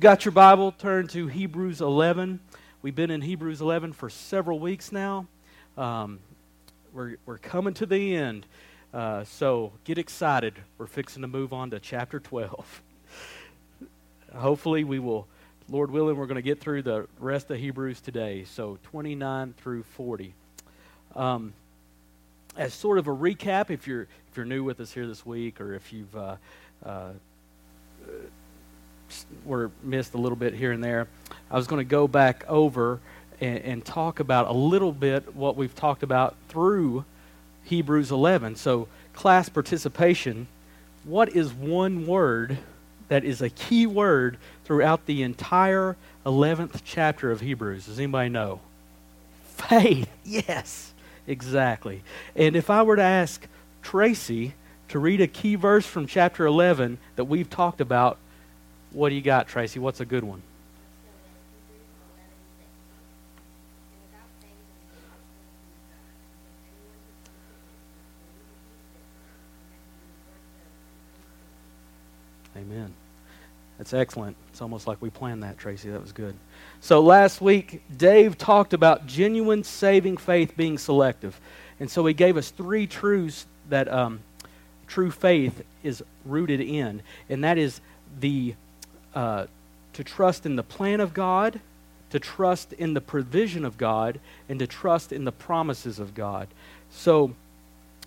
Got 0.00 0.24
your 0.24 0.32
Bible? 0.32 0.72
Turn 0.72 1.08
to 1.08 1.26
Hebrews 1.26 1.82
11. 1.82 2.40
We've 2.80 2.94
been 2.94 3.10
in 3.10 3.20
Hebrews 3.20 3.60
11 3.60 3.92
for 3.92 4.08
several 4.08 4.58
weeks 4.58 4.92
now. 4.92 5.26
Um, 5.76 6.20
we're, 6.94 7.16
we're 7.26 7.36
coming 7.36 7.74
to 7.74 7.84
the 7.84 8.16
end. 8.16 8.46
Uh, 8.94 9.24
so 9.24 9.72
get 9.84 9.98
excited. 9.98 10.54
We're 10.78 10.86
fixing 10.86 11.20
to 11.20 11.28
move 11.28 11.52
on 11.52 11.68
to 11.72 11.80
chapter 11.80 12.18
12. 12.18 12.82
Hopefully, 14.34 14.84
we 14.84 14.98
will, 14.98 15.26
Lord 15.68 15.90
willing, 15.90 16.16
we're 16.16 16.26
going 16.26 16.36
to 16.36 16.40
get 16.40 16.60
through 16.60 16.80
the 16.80 17.06
rest 17.18 17.50
of 17.50 17.58
Hebrews 17.58 18.00
today. 18.00 18.44
So 18.44 18.78
29 18.84 19.52
through 19.58 19.82
40. 19.82 20.32
Um, 21.14 21.52
as 22.56 22.72
sort 22.72 22.96
of 22.96 23.06
a 23.06 23.14
recap, 23.14 23.68
if 23.68 23.86
you're, 23.86 24.08
if 24.30 24.36
you're 24.38 24.46
new 24.46 24.64
with 24.64 24.80
us 24.80 24.94
here 24.94 25.06
this 25.06 25.26
week 25.26 25.60
or 25.60 25.74
if 25.74 25.92
you've 25.92 26.16
uh, 26.16 26.36
uh, 26.86 27.10
were 29.44 29.70
missed 29.82 30.14
a 30.14 30.18
little 30.18 30.36
bit 30.36 30.54
here 30.54 30.72
and 30.72 30.82
there. 30.82 31.08
I 31.50 31.56
was 31.56 31.66
going 31.66 31.80
to 31.80 31.88
go 31.88 32.06
back 32.08 32.44
over 32.48 33.00
and, 33.40 33.58
and, 33.58 33.84
talk 33.84 34.20
about 34.20 34.48
a 34.48 34.52
little 34.52 34.92
bit 34.92 35.34
what 35.34 35.56
we've 35.56 35.74
talked 35.74 36.02
about 36.02 36.36
through 36.48 37.04
Hebrews 37.64 38.10
11. 38.10 38.56
So, 38.56 38.88
class 39.14 39.48
participation. 39.48 40.46
What 41.04 41.34
is 41.34 41.52
one 41.52 42.06
word 42.06 42.58
that 43.08 43.24
is 43.24 43.40
a 43.40 43.48
key 43.48 43.86
word 43.86 44.36
throughout 44.64 45.06
the 45.06 45.22
entire 45.22 45.96
11th 46.26 46.82
chapter 46.84 47.30
of 47.30 47.40
Hebrews? 47.40 47.86
Does 47.86 47.98
anybody 47.98 48.28
know? 48.28 48.60
Faith. 49.44 50.08
Yes, 50.24 50.92
exactly. 51.26 52.02
And 52.36 52.54
if 52.54 52.70
I 52.70 52.82
were 52.82 52.94
to 52.94 53.02
ask 53.02 53.48
Tracy 53.82 54.54
to 54.88 54.98
read 54.98 55.20
a 55.20 55.26
key 55.26 55.54
verse 55.54 55.86
from 55.86 56.06
chapter 56.06 56.46
11 56.46 56.98
that 57.16 57.24
we've 57.24 57.50
talked 57.50 57.80
about 57.80 58.18
what 58.92 59.10
do 59.10 59.14
you 59.14 59.22
got, 59.22 59.48
Tracy? 59.48 59.78
What's 59.78 60.00
a 60.00 60.04
good 60.04 60.24
one? 60.24 60.42
Amen. 72.56 72.92
That's 73.78 73.94
excellent. 73.94 74.36
It's 74.50 74.60
almost 74.60 74.86
like 74.86 75.00
we 75.00 75.08
planned 75.08 75.42
that, 75.42 75.56
Tracy. 75.56 75.88
That 75.88 76.02
was 76.02 76.12
good. 76.12 76.34
So 76.80 77.00
last 77.00 77.40
week, 77.40 77.82
Dave 77.96 78.36
talked 78.36 78.74
about 78.74 79.06
genuine 79.06 79.64
saving 79.64 80.18
faith 80.18 80.54
being 80.56 80.76
selective. 80.76 81.40
And 81.78 81.90
so 81.90 82.04
he 82.04 82.12
gave 82.12 82.36
us 82.36 82.50
three 82.50 82.86
truths 82.86 83.46
that 83.70 83.90
um, 83.90 84.20
true 84.86 85.10
faith 85.10 85.62
is 85.82 86.02
rooted 86.26 86.60
in. 86.60 87.02
And 87.30 87.42
that 87.44 87.56
is 87.56 87.80
the 88.18 88.54
uh, 89.14 89.46
to 89.92 90.04
trust 90.04 90.46
in 90.46 90.56
the 90.56 90.62
plan 90.62 91.00
of 91.00 91.14
God, 91.14 91.60
to 92.10 92.18
trust 92.18 92.72
in 92.72 92.94
the 92.94 93.00
provision 93.00 93.64
of 93.64 93.78
God, 93.78 94.20
and 94.48 94.58
to 94.58 94.66
trust 94.66 95.12
in 95.12 95.24
the 95.24 95.32
promises 95.32 95.98
of 95.98 96.14
God. 96.14 96.48
So, 96.90 97.34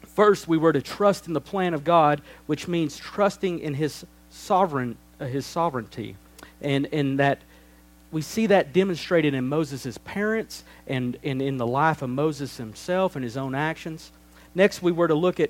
first, 0.01 0.47
we 0.47 0.57
were 0.57 0.73
to 0.73 0.81
trust 0.81 1.27
in 1.27 1.33
the 1.33 1.41
plan 1.41 1.73
of 1.73 1.83
God, 1.83 2.21
which 2.45 2.67
means 2.67 2.97
trusting 2.97 3.59
in 3.59 3.73
His 3.75 4.05
sovereign, 4.29 4.97
uh, 5.19 5.25
His 5.25 5.45
sovereignty, 5.45 6.15
and 6.61 6.87
and 6.91 7.19
that 7.19 7.39
we 8.13 8.21
see 8.21 8.45
that 8.45 8.71
demonstrated 8.71 9.33
in 9.33 9.49
Moses' 9.49 9.97
parents 10.05 10.63
and, 10.85 11.17
and 11.23 11.41
in 11.41 11.57
the 11.57 11.65
life 11.65 12.03
of 12.03 12.11
Moses 12.11 12.57
himself 12.57 13.15
and 13.15 13.23
his 13.23 13.35
own 13.35 13.55
actions. 13.55 14.11
Next, 14.53 14.83
we 14.83 14.91
were 14.91 15.07
to 15.07 15.15
look 15.15 15.39
at 15.39 15.49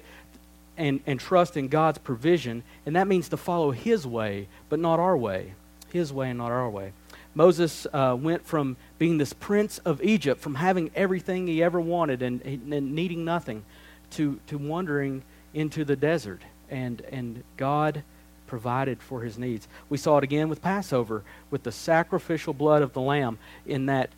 and, 0.78 1.02
and 1.06 1.20
trust 1.20 1.56
in 1.58 1.68
God's 1.68 2.00
provision, 2.00 2.64
and 2.86 2.96
that 2.96 3.08
means 3.08 3.30
to 3.30 3.38
follow 3.38 3.72
His 3.72 4.08
way, 4.08 4.48
but 4.70 4.80
not 4.80 5.00
our 5.00 5.18
way. 5.18 5.54
His 5.92 6.12
way 6.12 6.30
and 6.30 6.40
not 6.40 6.52
our 6.52 6.70
way. 6.70 6.94
Moses 7.36 7.88
uh, 7.94 8.16
went 8.20 8.46
from 8.46 8.78
being 9.00 9.18
this 9.18 9.34
prince 9.34 9.80
of 9.80 10.02
Egypt, 10.04 10.42
from 10.42 10.56
having 10.56 10.92
everything 10.96 11.48
he 11.48 11.64
ever 11.64 11.82
wanted 11.82 12.22
and, 12.22 12.42
and 12.42 12.94
needing 12.94 13.26
nothing, 13.26 13.64
to, 14.12 14.40
to 14.48 14.58
wandering 14.58 15.24
into 15.54 15.84
the 15.84 15.96
desert. 15.96 16.42
And, 16.70 17.02
and 17.12 17.44
God 17.58 18.04
provided 18.46 19.02
for 19.02 19.22
his 19.22 19.38
needs. 19.38 19.68
We 19.90 19.98
saw 19.98 20.18
it 20.20 20.24
again 20.24 20.48
with 20.48 20.62
Passover, 20.62 21.24
with 21.50 21.64
the 21.64 21.72
sacrificial 21.72 22.54
blood 22.54 22.84
of 22.84 22.94
the 22.94 23.02
lamb, 23.02 23.40
in 23.66 23.88
that 23.88 24.10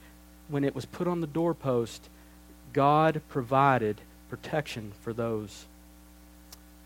when 0.49 0.63
it 0.63 0.75
was 0.75 0.85
put 0.85 1.07
on 1.07 1.21
the 1.21 1.27
doorpost, 1.27 2.09
God 2.73 3.21
provided 3.29 4.01
protection 4.29 4.91
for 5.01 5.13
those 5.13 5.65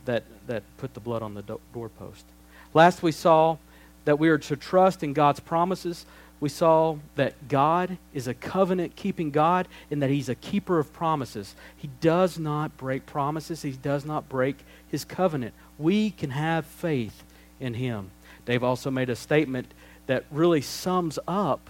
that, 0.06 0.24
that 0.48 0.64
put 0.78 0.94
the 0.94 1.00
blood 1.00 1.22
on 1.22 1.34
the 1.34 1.42
do- 1.42 1.60
doorpost. 1.74 2.26
Last, 2.74 3.02
we 3.02 3.12
saw 3.12 3.58
that 4.06 4.20
we 4.20 4.30
are 4.30 4.38
to 4.38 4.56
trust 4.56 5.04
in 5.04 5.14
God's 5.14 5.40
promises. 5.40 6.06
We 6.40 6.50
saw 6.50 6.98
that 7.16 7.48
God 7.48 7.98
is 8.14 8.28
a 8.28 8.34
covenant 8.34 8.96
keeping 8.96 9.32
God 9.32 9.68
and 9.92 10.02
that 10.02 10.10
He's 10.10 10.30
a 10.30 10.36
keeper 10.36 10.80
of 10.80 10.94
promises. 10.94 11.56
He 11.76 11.90
does 12.00 12.40
not 12.40 12.78
break 12.78 13.06
promises, 13.06 13.62
He 13.62 13.72
does 13.72 14.06
not 14.06 14.30
break 14.30 14.58
His 14.90 15.04
covenant. 15.04 15.54
We 15.78 16.12
can 16.12 16.30
have 16.32 16.66
faith 16.66 17.24
in 17.60 17.74
Him. 17.74 18.12
Dave 18.46 18.64
also 18.64 18.90
made 18.90 19.10
a 19.10 19.16
statement 19.16 19.68
that 20.08 20.26
really 20.32 20.62
sums 20.62 21.20
up 21.28 21.70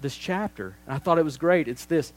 this 0.00 0.16
chapter. 0.16 0.76
And 0.86 0.94
I 0.94 0.98
thought 0.98 1.18
it 1.18 1.24
was 1.24 1.36
great. 1.36 1.66
It's 1.66 1.84
this 1.84 2.12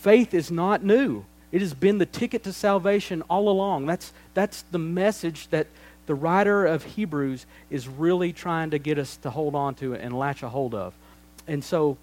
faith 0.00 0.34
is 0.34 0.50
not 0.50 0.82
new. 0.82 1.24
It 1.52 1.60
has 1.60 1.74
been 1.74 1.98
the 1.98 2.06
ticket 2.06 2.44
to 2.44 2.52
salvation 2.52 3.22
all 3.22 3.48
along. 3.48 3.86
That's, 3.86 4.12
that's 4.34 4.62
the 4.70 4.78
message 4.78 5.48
that 5.48 5.66
the 6.06 6.14
writer 6.14 6.66
of 6.66 6.84
Hebrews 6.84 7.46
is 7.70 7.88
really 7.88 8.32
trying 8.32 8.70
to 8.70 8.78
get 8.78 8.98
us 8.98 9.16
to 9.18 9.30
hold 9.30 9.54
on 9.54 9.74
to 9.76 9.94
and 9.94 10.16
latch 10.16 10.42
a 10.42 10.48
hold 10.48 10.74
of. 10.74 10.94
And 11.46 11.62
so 11.62 11.96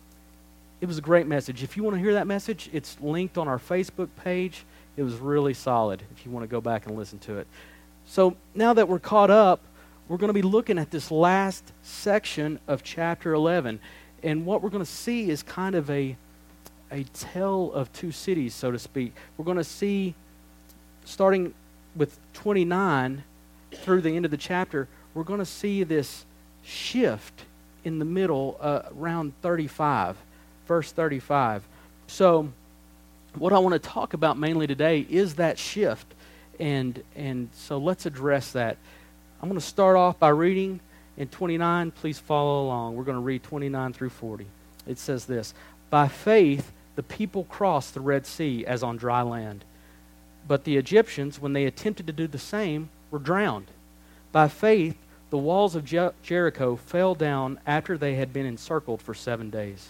it 0.79 0.85
was 0.85 0.97
a 0.97 1.01
great 1.01 1.27
message. 1.27 1.63
If 1.63 1.75
you 1.75 1.83
want 1.83 1.95
to 1.95 2.01
hear 2.01 2.13
that 2.13 2.27
message, 2.27 2.69
it's 2.73 2.97
linked 3.01 3.37
on 3.37 3.47
our 3.47 3.59
Facebook 3.59 4.09
page. 4.23 4.63
It 4.95 5.03
was 5.03 5.15
really 5.15 5.53
solid 5.53 6.03
if 6.11 6.25
you 6.25 6.31
want 6.31 6.43
to 6.43 6.47
go 6.47 6.61
back 6.61 6.85
and 6.85 6.97
listen 6.97 7.19
to 7.19 7.37
it. 7.37 7.47
So 8.05 8.35
now 8.55 8.73
that 8.73 8.87
we're 8.87 8.99
caught 8.99 9.29
up, 9.31 9.61
we're 10.07 10.17
going 10.17 10.29
to 10.29 10.33
be 10.33 10.41
looking 10.41 10.77
at 10.79 10.91
this 10.91 11.11
last 11.11 11.73
section 11.83 12.59
of 12.67 12.83
chapter 12.83 13.33
11. 13.33 13.79
And 14.23 14.45
what 14.45 14.61
we're 14.61 14.69
going 14.69 14.85
to 14.85 14.89
see 14.89 15.29
is 15.29 15.43
kind 15.43 15.75
of 15.75 15.89
a 15.89 16.15
a 16.91 17.03
tale 17.03 17.71
of 17.73 17.91
two 17.93 18.11
cities, 18.11 18.53
so 18.53 18.71
to 18.71 18.79
speak. 18.79 19.13
We're 19.37 19.45
going 19.45 19.57
to 19.57 19.63
see, 19.63 20.15
starting 21.05 21.53
with 21.95 22.17
29 22.33 23.23
through 23.73 24.01
the 24.01 24.15
end 24.15 24.25
of 24.25 24.31
the 24.31 24.37
chapter, 24.37 24.87
we're 25.13 25.23
going 25.23 25.39
to 25.39 25.45
see 25.45 25.83
this 25.83 26.25
shift 26.63 27.43
in 27.83 27.99
the 27.99 28.05
middle 28.05 28.57
uh, 28.59 28.83
around 28.97 29.33
35, 29.41 30.17
verse 30.67 30.91
35. 30.91 31.63
So, 32.07 32.49
what 33.35 33.53
I 33.53 33.59
want 33.59 33.73
to 33.73 33.79
talk 33.79 34.13
about 34.13 34.37
mainly 34.37 34.67
today 34.67 35.05
is 35.09 35.35
that 35.35 35.59
shift. 35.59 36.07
And, 36.59 37.03
and 37.15 37.49
so 37.53 37.77
let's 37.77 38.05
address 38.05 38.51
that. 38.53 38.77
I'm 39.41 39.49
going 39.49 39.59
to 39.59 39.65
start 39.65 39.95
off 39.95 40.17
by 40.17 40.29
reading 40.29 40.79
in 41.17 41.27
29. 41.27 41.91
Please 41.91 42.17
follow 42.17 42.65
along. 42.65 42.95
We're 42.95 43.03
going 43.03 43.17
to 43.17 43.21
read 43.21 43.43
29 43.43 43.93
through 43.93 44.09
40. 44.09 44.47
It 44.87 44.97
says 44.97 45.25
this 45.25 45.53
By 45.89 46.07
faith, 46.07 46.71
the 46.97 47.03
people 47.03 47.43
crossed 47.43 47.93
the 47.93 48.01
Red 48.01 48.25
Sea 48.25 48.65
as 48.65 48.81
on 48.81 48.97
dry 48.97 49.21
land. 49.21 49.63
But 50.47 50.63
the 50.63 50.77
Egyptians, 50.77 51.39
when 51.39 51.53
they 51.53 51.65
attempted 51.65 52.07
to 52.07 52.13
do 52.13 52.25
the 52.25 52.39
same, 52.39 52.89
were 53.11 53.19
drowned. 53.19 53.67
By 54.31 54.47
faith, 54.47 54.97
the 55.29 55.37
walls 55.37 55.75
of 55.75 55.85
Jericho 56.23 56.75
fell 56.75 57.13
down 57.13 57.59
after 57.67 57.99
they 57.99 58.15
had 58.15 58.33
been 58.33 58.47
encircled 58.47 59.03
for 59.03 59.13
seven 59.13 59.51
days. 59.51 59.89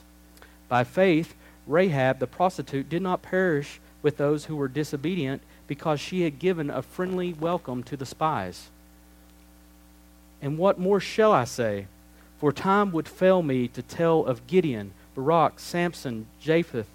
By 0.68 0.84
faith, 0.84 1.34
Rahab 1.66 2.20
the 2.20 2.28
prostitute 2.28 2.90
did 2.90 3.02
not 3.02 3.22
perish 3.22 3.80
with 4.02 4.18
those 4.18 4.46
who 4.46 4.58
were 4.58 4.68
disobedient 4.68 5.42
because 5.66 6.02
she 6.02 6.24
had 6.24 6.40
given 6.40 6.70
a 6.70 6.82
friendly 6.82 7.32
welcome 7.32 7.84
to 7.84 7.96
the 7.96 8.06
spies. 8.06 8.68
And 10.42 10.58
what 10.58 10.78
more 10.78 11.00
shall 11.00 11.32
I 11.32 11.46
say? 11.46 11.88
For 12.38 12.52
time 12.52 12.92
would 12.92 13.08
fail 13.08 13.42
me 13.42 13.70
to 13.70 13.82
tell 13.82 14.26
of 14.26 14.46
Gideon, 14.46 14.92
Barak, 15.18 15.60
Samson, 15.60 16.28
Jephthah, 16.40 16.86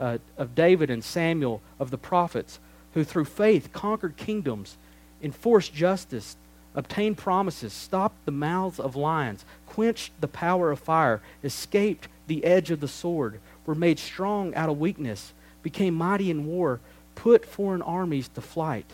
uh, 0.00 0.18
of 0.38 0.54
David 0.54 0.88
and 0.88 1.04
Samuel, 1.04 1.60
of 1.78 1.90
the 1.90 1.98
prophets, 1.98 2.58
who 2.94 3.04
through 3.04 3.26
faith 3.26 3.72
conquered 3.72 4.16
kingdoms, 4.16 4.78
enforced 5.22 5.74
justice, 5.74 6.36
obtained 6.74 7.18
promises, 7.18 7.74
stopped 7.74 8.24
the 8.24 8.32
mouths 8.32 8.80
of 8.80 8.96
lions, 8.96 9.44
quenched 9.66 10.12
the 10.22 10.28
power 10.28 10.70
of 10.70 10.78
fire, 10.78 11.20
escaped 11.44 12.08
the 12.26 12.44
edge 12.44 12.70
of 12.70 12.80
the 12.80 12.88
sword, 12.88 13.40
were 13.66 13.74
made 13.74 13.98
strong 13.98 14.54
out 14.54 14.70
of 14.70 14.80
weakness, 14.80 15.34
became 15.62 15.94
mighty 15.94 16.30
in 16.30 16.46
war, 16.46 16.80
put 17.14 17.44
foreign 17.44 17.82
armies 17.82 18.28
to 18.28 18.40
flight. 18.40 18.86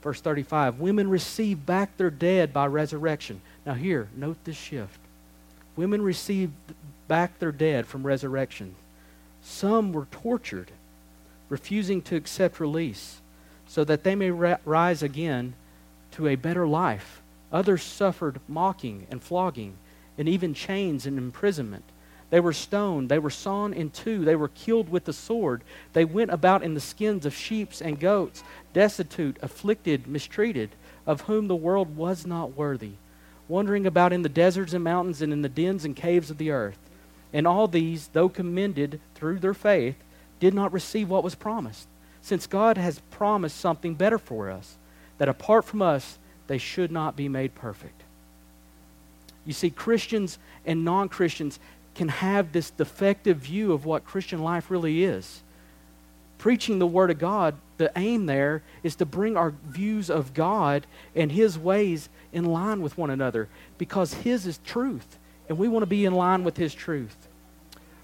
Verse 0.00 0.20
35 0.20 0.78
Women 0.78 1.10
received 1.10 1.66
back 1.66 1.96
their 1.96 2.10
dead 2.10 2.52
by 2.52 2.66
resurrection. 2.66 3.40
Now, 3.66 3.74
here, 3.74 4.08
note 4.14 4.36
this 4.44 4.56
shift. 4.56 5.00
Women 5.76 6.02
received 6.02 6.52
back 7.08 7.38
their 7.38 7.52
dead 7.52 7.86
from 7.86 8.06
resurrection. 8.06 8.74
Some 9.42 9.92
were 9.92 10.06
tortured, 10.10 10.70
refusing 11.48 12.00
to 12.02 12.16
accept 12.16 12.60
release, 12.60 13.20
so 13.66 13.84
that 13.84 14.04
they 14.04 14.14
may 14.14 14.30
ra- 14.30 14.56
rise 14.64 15.02
again 15.02 15.54
to 16.12 16.28
a 16.28 16.36
better 16.36 16.66
life. 16.66 17.20
Others 17.52 17.82
suffered 17.82 18.40
mocking 18.48 19.06
and 19.10 19.22
flogging, 19.22 19.76
and 20.16 20.28
even 20.28 20.54
chains 20.54 21.06
and 21.06 21.18
imprisonment. 21.18 21.84
They 22.30 22.40
were 22.40 22.52
stoned. 22.52 23.08
They 23.08 23.18
were 23.18 23.30
sawn 23.30 23.72
in 23.72 23.90
two. 23.90 24.24
They 24.24 24.34
were 24.34 24.48
killed 24.48 24.88
with 24.88 25.04
the 25.04 25.12
sword. 25.12 25.62
They 25.92 26.04
went 26.04 26.32
about 26.32 26.64
in 26.64 26.74
the 26.74 26.80
skins 26.80 27.26
of 27.26 27.34
sheep 27.34 27.70
and 27.80 28.00
goats, 28.00 28.42
destitute, 28.72 29.36
afflicted, 29.42 30.06
mistreated, 30.06 30.70
of 31.06 31.22
whom 31.22 31.46
the 31.46 31.54
world 31.54 31.96
was 31.96 32.26
not 32.26 32.56
worthy, 32.56 32.92
wandering 33.48 33.86
about 33.86 34.12
in 34.12 34.22
the 34.22 34.28
deserts 34.28 34.72
and 34.72 34.84
mountains 34.84 35.22
and 35.22 35.32
in 35.32 35.42
the 35.42 35.48
dens 35.48 35.84
and 35.84 35.94
caves 35.96 36.30
of 36.30 36.38
the 36.38 36.50
earth. 36.50 36.78
And 37.32 37.46
all 37.46 37.66
these, 37.66 38.08
though 38.08 38.28
commended 38.28 39.00
through 39.14 39.40
their 39.40 39.54
faith, 39.54 39.96
did 40.40 40.54
not 40.54 40.72
receive 40.72 41.10
what 41.10 41.24
was 41.24 41.34
promised, 41.34 41.88
since 42.22 42.46
God 42.46 42.76
has 42.78 43.00
promised 43.10 43.58
something 43.58 43.94
better 43.94 44.18
for 44.18 44.50
us, 44.50 44.76
that 45.18 45.28
apart 45.28 45.64
from 45.64 45.82
us, 45.82 46.18
they 46.46 46.58
should 46.58 46.92
not 46.92 47.16
be 47.16 47.28
made 47.28 47.54
perfect. 47.54 48.02
You 49.46 49.52
see, 49.52 49.70
Christians 49.70 50.38
and 50.64 50.84
non 50.84 51.08
Christians 51.08 51.58
can 51.94 52.08
have 52.08 52.52
this 52.52 52.70
defective 52.70 53.38
view 53.38 53.72
of 53.72 53.84
what 53.84 54.04
Christian 54.04 54.42
life 54.42 54.70
really 54.70 55.04
is. 55.04 55.42
Preaching 56.44 56.78
the 56.78 56.86
Word 56.86 57.10
of 57.10 57.18
God, 57.18 57.54
the 57.78 57.90
aim 57.96 58.26
there 58.26 58.62
is 58.82 58.96
to 58.96 59.06
bring 59.06 59.34
our 59.34 59.54
views 59.64 60.10
of 60.10 60.34
God 60.34 60.86
and 61.16 61.32
His 61.32 61.58
ways 61.58 62.10
in 62.34 62.44
line 62.44 62.82
with 62.82 62.98
one 62.98 63.08
another 63.08 63.48
because 63.78 64.12
His 64.12 64.46
is 64.46 64.60
truth, 64.62 65.16
and 65.48 65.56
we 65.56 65.68
want 65.68 65.84
to 65.84 65.86
be 65.86 66.04
in 66.04 66.12
line 66.12 66.44
with 66.44 66.58
His 66.58 66.74
truth. 66.74 67.16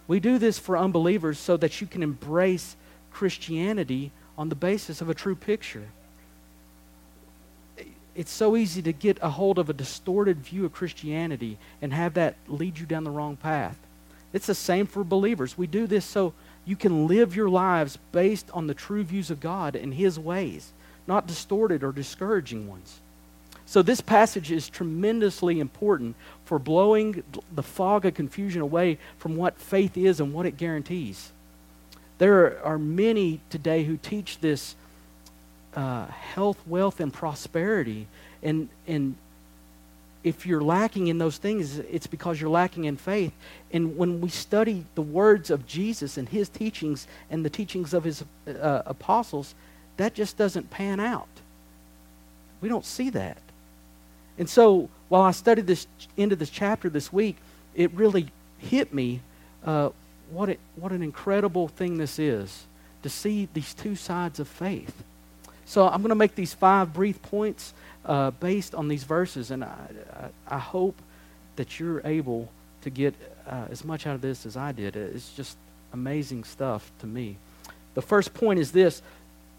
We 0.08 0.20
do 0.20 0.38
this 0.38 0.58
for 0.58 0.78
unbelievers 0.78 1.38
so 1.38 1.58
that 1.58 1.82
you 1.82 1.86
can 1.86 2.02
embrace 2.02 2.76
Christianity 3.10 4.10
on 4.38 4.48
the 4.48 4.54
basis 4.54 5.02
of 5.02 5.10
a 5.10 5.14
true 5.14 5.34
picture 5.34 5.88
it's 8.14 8.32
so 8.32 8.56
easy 8.56 8.80
to 8.82 8.92
get 8.92 9.18
a 9.20 9.28
hold 9.28 9.58
of 9.58 9.68
a 9.68 9.74
distorted 9.74 10.38
view 10.38 10.64
of 10.64 10.72
Christianity 10.72 11.58
and 11.82 11.92
have 11.92 12.14
that 12.14 12.36
lead 12.48 12.78
you 12.78 12.86
down 12.86 13.04
the 13.04 13.10
wrong 13.10 13.36
path. 13.36 13.76
It's 14.32 14.46
the 14.46 14.54
same 14.54 14.86
for 14.86 15.04
believers. 15.04 15.58
We 15.58 15.66
do 15.66 15.86
this 15.86 16.04
so 16.04 16.32
you 16.64 16.76
can 16.76 17.06
live 17.06 17.34
your 17.34 17.48
lives 17.48 17.98
based 18.12 18.50
on 18.52 18.66
the 18.66 18.74
true 18.74 19.02
views 19.02 19.30
of 19.30 19.40
God 19.40 19.76
and 19.76 19.94
His 19.94 20.18
ways, 20.18 20.72
not 21.06 21.26
distorted 21.26 21.82
or 21.82 21.92
discouraging 21.92 22.68
ones. 22.68 23.00
So, 23.66 23.82
this 23.82 24.00
passage 24.00 24.50
is 24.50 24.68
tremendously 24.68 25.60
important 25.60 26.16
for 26.44 26.58
blowing 26.58 27.22
the 27.54 27.62
fog 27.62 28.04
of 28.04 28.14
confusion 28.14 28.62
away 28.62 28.98
from 29.18 29.36
what 29.36 29.58
faith 29.58 29.96
is 29.96 30.18
and 30.18 30.32
what 30.32 30.46
it 30.46 30.56
guarantees. 30.56 31.30
There 32.18 32.62
are 32.64 32.78
many 32.78 33.40
today 33.48 33.84
who 33.84 33.96
teach 33.96 34.40
this 34.40 34.74
uh, 35.74 36.06
health, 36.06 36.58
wealth, 36.66 37.00
and 37.00 37.12
prosperity. 37.12 38.06
And, 38.42 38.68
and 38.86 39.14
if 40.22 40.44
you're 40.44 40.60
lacking 40.60 41.06
in 41.06 41.18
those 41.18 41.38
things, 41.38 41.78
it's 41.78 42.06
because 42.06 42.40
you're 42.40 42.50
lacking 42.50 42.84
in 42.84 42.96
faith. 42.96 43.32
And 43.72 43.96
when 43.96 44.20
we 44.20 44.28
study 44.28 44.84
the 44.94 45.02
words 45.02 45.50
of 45.50 45.66
Jesus 45.66 46.18
and 46.18 46.28
his 46.28 46.48
teachings 46.48 47.06
and 47.30 47.44
the 47.44 47.50
teachings 47.50 47.94
of 47.94 48.04
his 48.04 48.22
uh, 48.46 48.82
apostles, 48.84 49.54
that 49.96 50.14
just 50.14 50.36
doesn't 50.36 50.70
pan 50.70 51.00
out. 51.00 51.28
We 52.60 52.68
don't 52.68 52.84
see 52.84 53.10
that. 53.10 53.38
And 54.38 54.48
so 54.48 54.88
while 55.08 55.22
I 55.22 55.30
studied 55.30 55.66
this 55.66 55.86
end 56.18 56.32
of 56.32 56.38
this 56.38 56.50
chapter 56.50 56.88
this 56.88 57.12
week, 57.12 57.36
it 57.74 57.90
really 57.92 58.28
hit 58.58 58.92
me 58.92 59.20
uh, 59.64 59.90
what, 60.30 60.48
it, 60.48 60.60
what 60.76 60.92
an 60.92 61.02
incredible 61.02 61.68
thing 61.68 61.98
this 61.98 62.18
is 62.18 62.66
to 63.02 63.08
see 63.08 63.48
these 63.54 63.74
two 63.74 63.96
sides 63.96 64.38
of 64.38 64.48
faith. 64.48 65.02
So 65.70 65.86
I'm 65.86 66.02
going 66.02 66.08
to 66.08 66.16
make 66.16 66.34
these 66.34 66.52
five 66.52 66.92
brief 66.92 67.22
points 67.22 67.74
uh, 68.04 68.32
based 68.32 68.74
on 68.74 68.88
these 68.88 69.04
verses, 69.04 69.52
and 69.52 69.62
I, 69.62 69.76
I, 70.48 70.56
I, 70.56 70.58
hope 70.58 71.00
that 71.54 71.78
you're 71.78 72.04
able 72.04 72.48
to 72.82 72.90
get 72.90 73.14
uh, 73.46 73.66
as 73.70 73.84
much 73.84 74.04
out 74.04 74.16
of 74.16 74.20
this 74.20 74.46
as 74.46 74.56
I 74.56 74.72
did. 74.72 74.96
It's 74.96 75.32
just 75.32 75.56
amazing 75.92 76.42
stuff 76.42 76.90
to 76.98 77.06
me. 77.06 77.36
The 77.94 78.02
first 78.02 78.34
point 78.34 78.58
is 78.58 78.72
this 78.72 79.00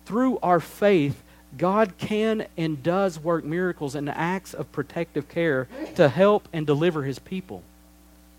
through 0.04 0.38
our 0.44 0.60
faith, 0.60 1.24
God 1.58 1.98
can 1.98 2.46
and 2.58 2.84
does 2.84 3.18
work 3.18 3.46
miracles 3.46 3.96
and 3.96 4.10
acts 4.10 4.54
of 4.54 4.70
protective 4.74 5.30
care 5.30 5.70
to 5.96 6.10
help 6.10 6.46
and 6.52 6.68
deliver 6.68 7.04
his 7.04 7.20
people. 7.20 7.64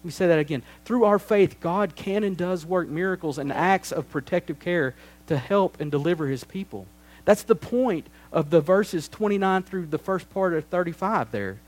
Let 0.01 0.05
me 0.05 0.11
say 0.11 0.27
that 0.27 0.39
again. 0.39 0.63
Through 0.85 1.05
our 1.05 1.19
faith, 1.19 1.59
God 1.59 1.97
can 1.97 2.23
and 2.23 2.37
does 2.37 2.67
work 2.67 2.89
miracles 2.91 3.39
and 3.39 3.51
acts 3.51 3.93
of 3.93 4.11
protective 4.11 4.61
care 4.61 4.95
to 5.29 5.39
help 5.39 5.81
and 5.81 5.91
deliver 5.91 6.27
his 6.27 6.45
people. 6.45 6.87
That's 7.25 7.43
the 7.43 7.55
point 7.55 8.07
of 8.33 8.51
the 8.51 8.61
verses 8.61 9.09
29 9.09 9.63
through 9.63 9.87
the 9.87 9.99
first 9.99 10.29
part 10.31 10.55
of 10.55 10.65
35 10.67 11.31
there. 11.31 11.59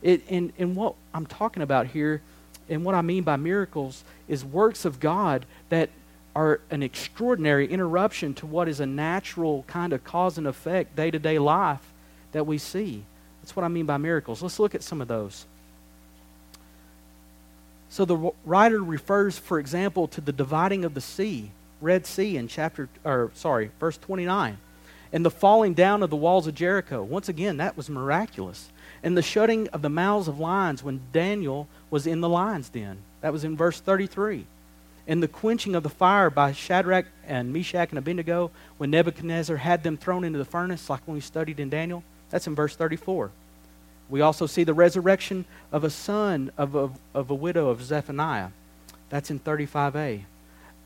It, 0.00 0.22
and, 0.30 0.52
and 0.58 0.74
what 0.74 0.94
I'm 1.12 1.26
talking 1.26 1.62
about 1.62 1.88
here, 1.88 2.22
and 2.68 2.84
what 2.84 2.94
I 2.94 3.02
mean 3.02 3.22
by 3.22 3.36
miracles, 3.36 4.04
is 4.28 4.44
works 4.44 4.84
of 4.84 5.00
God 5.00 5.46
that 5.68 5.90
are 6.34 6.60
an 6.70 6.82
extraordinary 6.82 7.66
interruption 7.66 8.32
to 8.34 8.46
what 8.46 8.68
is 8.68 8.80
a 8.80 8.86
natural 8.86 9.64
kind 9.66 9.92
of 9.92 10.02
cause 10.02 10.38
and 10.38 10.46
effect 10.46 10.96
day 10.96 11.10
to 11.10 11.18
day 11.18 11.38
life 11.38 11.92
that 12.32 12.46
we 12.46 12.56
see. 12.56 13.04
That's 13.42 13.54
what 13.54 13.64
I 13.64 13.68
mean 13.68 13.86
by 13.86 13.98
miracles. 13.98 14.40
Let's 14.40 14.58
look 14.58 14.74
at 14.74 14.82
some 14.82 15.00
of 15.00 15.08
those. 15.08 15.44
So 17.90 18.06
the 18.06 18.32
writer 18.46 18.82
refers, 18.82 19.36
for 19.36 19.58
example, 19.58 20.08
to 20.08 20.22
the 20.22 20.32
dividing 20.32 20.86
of 20.86 20.94
the 20.94 21.02
sea, 21.02 21.50
Red 21.82 22.06
Sea, 22.06 22.38
in 22.38 22.48
chapter, 22.48 22.88
or 23.04 23.30
sorry, 23.34 23.70
verse 23.78 23.98
29 23.98 24.56
and 25.12 25.24
the 25.24 25.30
falling 25.30 25.74
down 25.74 26.02
of 26.02 26.10
the 26.10 26.16
walls 26.16 26.46
of 26.46 26.54
Jericho. 26.54 27.02
Once 27.02 27.28
again, 27.28 27.58
that 27.58 27.76
was 27.76 27.90
miraculous. 27.90 28.70
And 29.02 29.16
the 29.16 29.22
shutting 29.22 29.68
of 29.68 29.82
the 29.82 29.90
mouths 29.90 30.28
of 30.28 30.38
lions 30.38 30.82
when 30.82 31.00
Daniel 31.12 31.68
was 31.90 32.06
in 32.06 32.20
the 32.20 32.28
lion's 32.28 32.68
den. 32.68 32.98
That 33.20 33.32
was 33.32 33.44
in 33.44 33.56
verse 33.56 33.80
33. 33.80 34.46
And 35.06 35.22
the 35.22 35.28
quenching 35.28 35.74
of 35.74 35.82
the 35.82 35.90
fire 35.90 36.30
by 36.30 36.52
Shadrach 36.52 37.06
and 37.26 37.52
Meshach 37.52 37.90
and 37.90 37.98
Abednego 37.98 38.50
when 38.78 38.90
Nebuchadnezzar 38.90 39.56
had 39.56 39.82
them 39.82 39.96
thrown 39.96 40.24
into 40.24 40.38
the 40.38 40.44
furnace, 40.44 40.88
like 40.88 41.06
when 41.06 41.16
we 41.16 41.20
studied 41.20 41.60
in 41.60 41.68
Daniel. 41.68 42.04
That's 42.30 42.46
in 42.46 42.54
verse 42.54 42.76
34. 42.76 43.30
We 44.08 44.20
also 44.20 44.46
see 44.46 44.64
the 44.64 44.74
resurrection 44.74 45.44
of 45.72 45.84
a 45.84 45.90
son 45.90 46.52
of 46.56 46.74
a, 46.74 46.90
of 47.14 47.30
a 47.30 47.34
widow 47.34 47.68
of 47.68 47.82
Zephaniah. 47.82 48.48
That's 49.08 49.30
in 49.30 49.40
35a. 49.40 50.22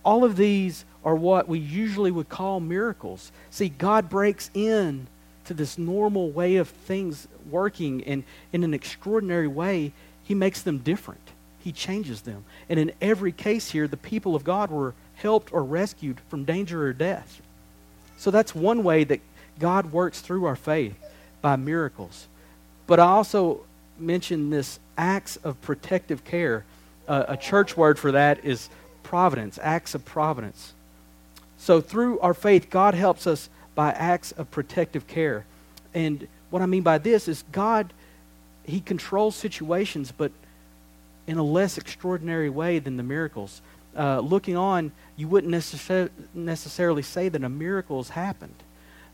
All 0.04 0.24
of 0.24 0.36
these 0.36 0.84
are 1.06 1.14
what 1.14 1.48
we 1.48 1.60
usually 1.60 2.10
would 2.10 2.28
call 2.28 2.58
miracles. 2.58 3.30
See, 3.50 3.68
God 3.68 4.10
breaks 4.10 4.50
in 4.52 5.06
to 5.44 5.54
this 5.54 5.78
normal 5.78 6.30
way 6.30 6.56
of 6.56 6.68
things 6.68 7.28
working, 7.48 8.02
and 8.02 8.24
in 8.52 8.64
an 8.64 8.74
extraordinary 8.74 9.46
way, 9.46 9.92
He 10.24 10.34
makes 10.34 10.62
them 10.62 10.78
different. 10.78 11.20
He 11.60 11.70
changes 11.70 12.22
them. 12.22 12.44
And 12.68 12.80
in 12.80 12.90
every 13.00 13.30
case 13.30 13.70
here, 13.70 13.86
the 13.86 13.96
people 13.96 14.34
of 14.34 14.42
God 14.42 14.70
were 14.72 14.94
helped 15.14 15.52
or 15.52 15.62
rescued 15.62 16.20
from 16.28 16.44
danger 16.44 16.84
or 16.84 16.92
death. 16.92 17.40
So 18.16 18.32
that's 18.32 18.52
one 18.52 18.82
way 18.82 19.04
that 19.04 19.20
God 19.60 19.92
works 19.92 20.20
through 20.20 20.44
our 20.46 20.56
faith 20.56 20.96
by 21.40 21.54
miracles. 21.54 22.26
But 22.88 22.98
I 22.98 23.06
also 23.06 23.60
mentioned 23.96 24.52
this 24.52 24.80
acts 24.98 25.36
of 25.36 25.60
protective 25.62 26.24
care. 26.24 26.64
Uh, 27.06 27.26
a 27.28 27.36
church 27.36 27.76
word 27.76 27.96
for 27.96 28.10
that 28.10 28.44
is 28.44 28.68
providence, 29.04 29.56
acts 29.62 29.94
of 29.94 30.04
providence. 30.04 30.72
So 31.58 31.80
through 31.80 32.20
our 32.20 32.34
faith, 32.34 32.70
God 32.70 32.94
helps 32.94 33.26
us 33.26 33.48
by 33.74 33.90
acts 33.92 34.32
of 34.32 34.50
protective 34.50 35.06
care. 35.06 35.44
And 35.94 36.26
what 36.50 36.62
I 36.62 36.66
mean 36.66 36.82
by 36.82 36.98
this 36.98 37.28
is 37.28 37.44
God, 37.52 37.92
He 38.64 38.80
controls 38.80 39.36
situations, 39.36 40.12
but 40.16 40.32
in 41.26 41.38
a 41.38 41.42
less 41.42 41.76
extraordinary 41.76 42.50
way 42.50 42.78
than 42.78 42.96
the 42.96 43.02
miracles. 43.02 43.60
Uh, 43.96 44.20
looking 44.20 44.56
on, 44.56 44.92
you 45.16 45.26
wouldn't 45.26 45.52
necess- 45.52 46.10
necessarily 46.34 47.02
say 47.02 47.28
that 47.28 47.42
a 47.42 47.48
miracle 47.48 47.98
has 47.98 48.10
happened. 48.10 48.54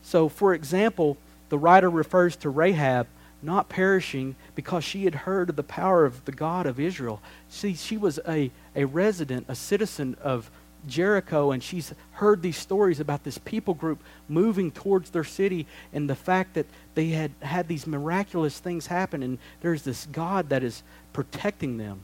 So, 0.01 0.29
for 0.29 0.53
example, 0.53 1.17
the 1.49 1.57
writer 1.57 1.89
refers 1.89 2.35
to 2.37 2.49
Rahab 2.49 3.07
not 3.41 3.69
perishing 3.69 4.35
because 4.55 4.83
she 4.83 5.05
had 5.05 5.15
heard 5.15 5.49
of 5.49 5.55
the 5.55 5.63
power 5.63 6.05
of 6.05 6.23
the 6.25 6.31
God 6.31 6.65
of 6.65 6.79
Israel. 6.79 7.21
See, 7.49 7.73
she 7.75 7.97
was 7.97 8.19
a, 8.27 8.51
a 8.75 8.85
resident, 8.85 9.45
a 9.49 9.55
citizen 9.55 10.15
of 10.21 10.49
Jericho, 10.87 11.51
and 11.51 11.63
she's 11.63 11.93
heard 12.13 12.41
these 12.41 12.57
stories 12.57 12.99
about 12.99 13.23
this 13.23 13.37
people 13.37 13.73
group 13.73 13.99
moving 14.27 14.71
towards 14.71 15.09
their 15.09 15.23
city 15.23 15.65
and 15.93 16.09
the 16.09 16.15
fact 16.15 16.53
that 16.55 16.65
they 16.95 17.09
had 17.09 17.31
had 17.41 17.67
these 17.67 17.87
miraculous 17.87 18.59
things 18.59 18.87
happen, 18.87 19.23
and 19.23 19.37
there's 19.61 19.83
this 19.83 20.05
God 20.07 20.49
that 20.49 20.63
is 20.63 20.83
protecting 21.13 21.77
them. 21.77 22.01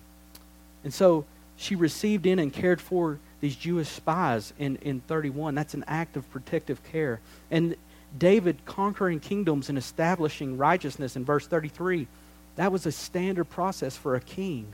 And 0.83 0.93
so 0.93 1.25
she 1.57 1.75
received 1.75 2.25
in 2.25 2.39
and 2.39 2.53
cared 2.53 2.79
for 2.79 3.19
these 3.41 3.55
Jewish 3.55 3.89
spies 3.89 4.53
in, 4.59 4.77
in 4.77 5.01
31. 5.01 5.55
That's 5.55 5.73
an 5.73 5.83
act 5.87 6.17
of 6.17 6.29
protective 6.31 6.83
care. 6.91 7.19
And 7.51 7.75
David 8.17 8.57
conquering 8.65 9.19
kingdoms 9.19 9.69
and 9.69 9.77
establishing 9.77 10.57
righteousness 10.57 11.15
in 11.15 11.25
verse 11.25 11.47
33, 11.47 12.07
that 12.55 12.71
was 12.71 12.85
a 12.85 12.91
standard 12.91 13.45
process 13.45 13.95
for 13.95 14.15
a 14.15 14.21
king 14.21 14.67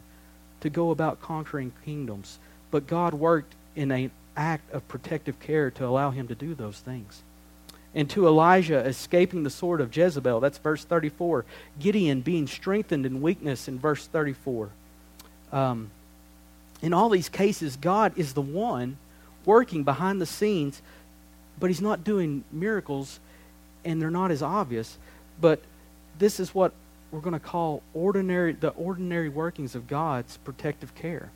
to 0.61 0.69
go 0.69 0.91
about 0.91 1.21
conquering 1.21 1.73
kingdoms. 1.83 2.39
But 2.71 2.87
God 2.87 3.13
worked 3.13 3.53
in 3.75 3.91
an 3.91 4.11
act 4.35 4.71
of 4.73 4.87
protective 4.87 5.39
care 5.39 5.71
to 5.71 5.85
allow 5.85 6.11
him 6.11 6.27
to 6.27 6.35
do 6.35 6.53
those 6.53 6.79
things. 6.79 7.23
And 7.93 8.09
to 8.09 8.27
Elijah 8.27 8.79
escaping 8.79 9.43
the 9.43 9.49
sword 9.49 9.79
of 9.79 9.95
Jezebel, 9.95 10.41
that's 10.41 10.57
verse 10.57 10.83
34. 10.83 11.45
Gideon 11.79 12.21
being 12.21 12.45
strengthened 12.45 13.05
in 13.05 13.21
weakness 13.21 13.69
in 13.69 13.79
verse 13.79 14.05
34. 14.07 14.69
Um, 15.53 15.91
in 16.81 16.93
all 16.93 17.07
these 17.07 17.29
cases, 17.29 17.77
God 17.77 18.11
is 18.17 18.33
the 18.33 18.41
one 18.41 18.97
working 19.45 19.83
behind 19.83 20.19
the 20.19 20.25
scenes, 20.25 20.81
but 21.57 21.69
He's 21.69 21.81
not 21.81 22.03
doing 22.03 22.43
miracles, 22.51 23.19
and 23.85 24.01
they're 24.01 24.11
not 24.11 24.29
as 24.29 24.41
obvious. 24.41 24.97
But 25.39 25.61
this 26.19 26.39
is 26.41 26.53
what 26.53 26.73
we're 27.11 27.21
going 27.21 27.33
to 27.33 27.39
call 27.39 27.81
ordinary 27.93 28.51
the 28.51 28.69
ordinary 28.69 29.29
workings 29.29 29.73
of 29.73 29.87
God's 29.87 30.35
protective 30.37 30.93
care. 30.95 31.31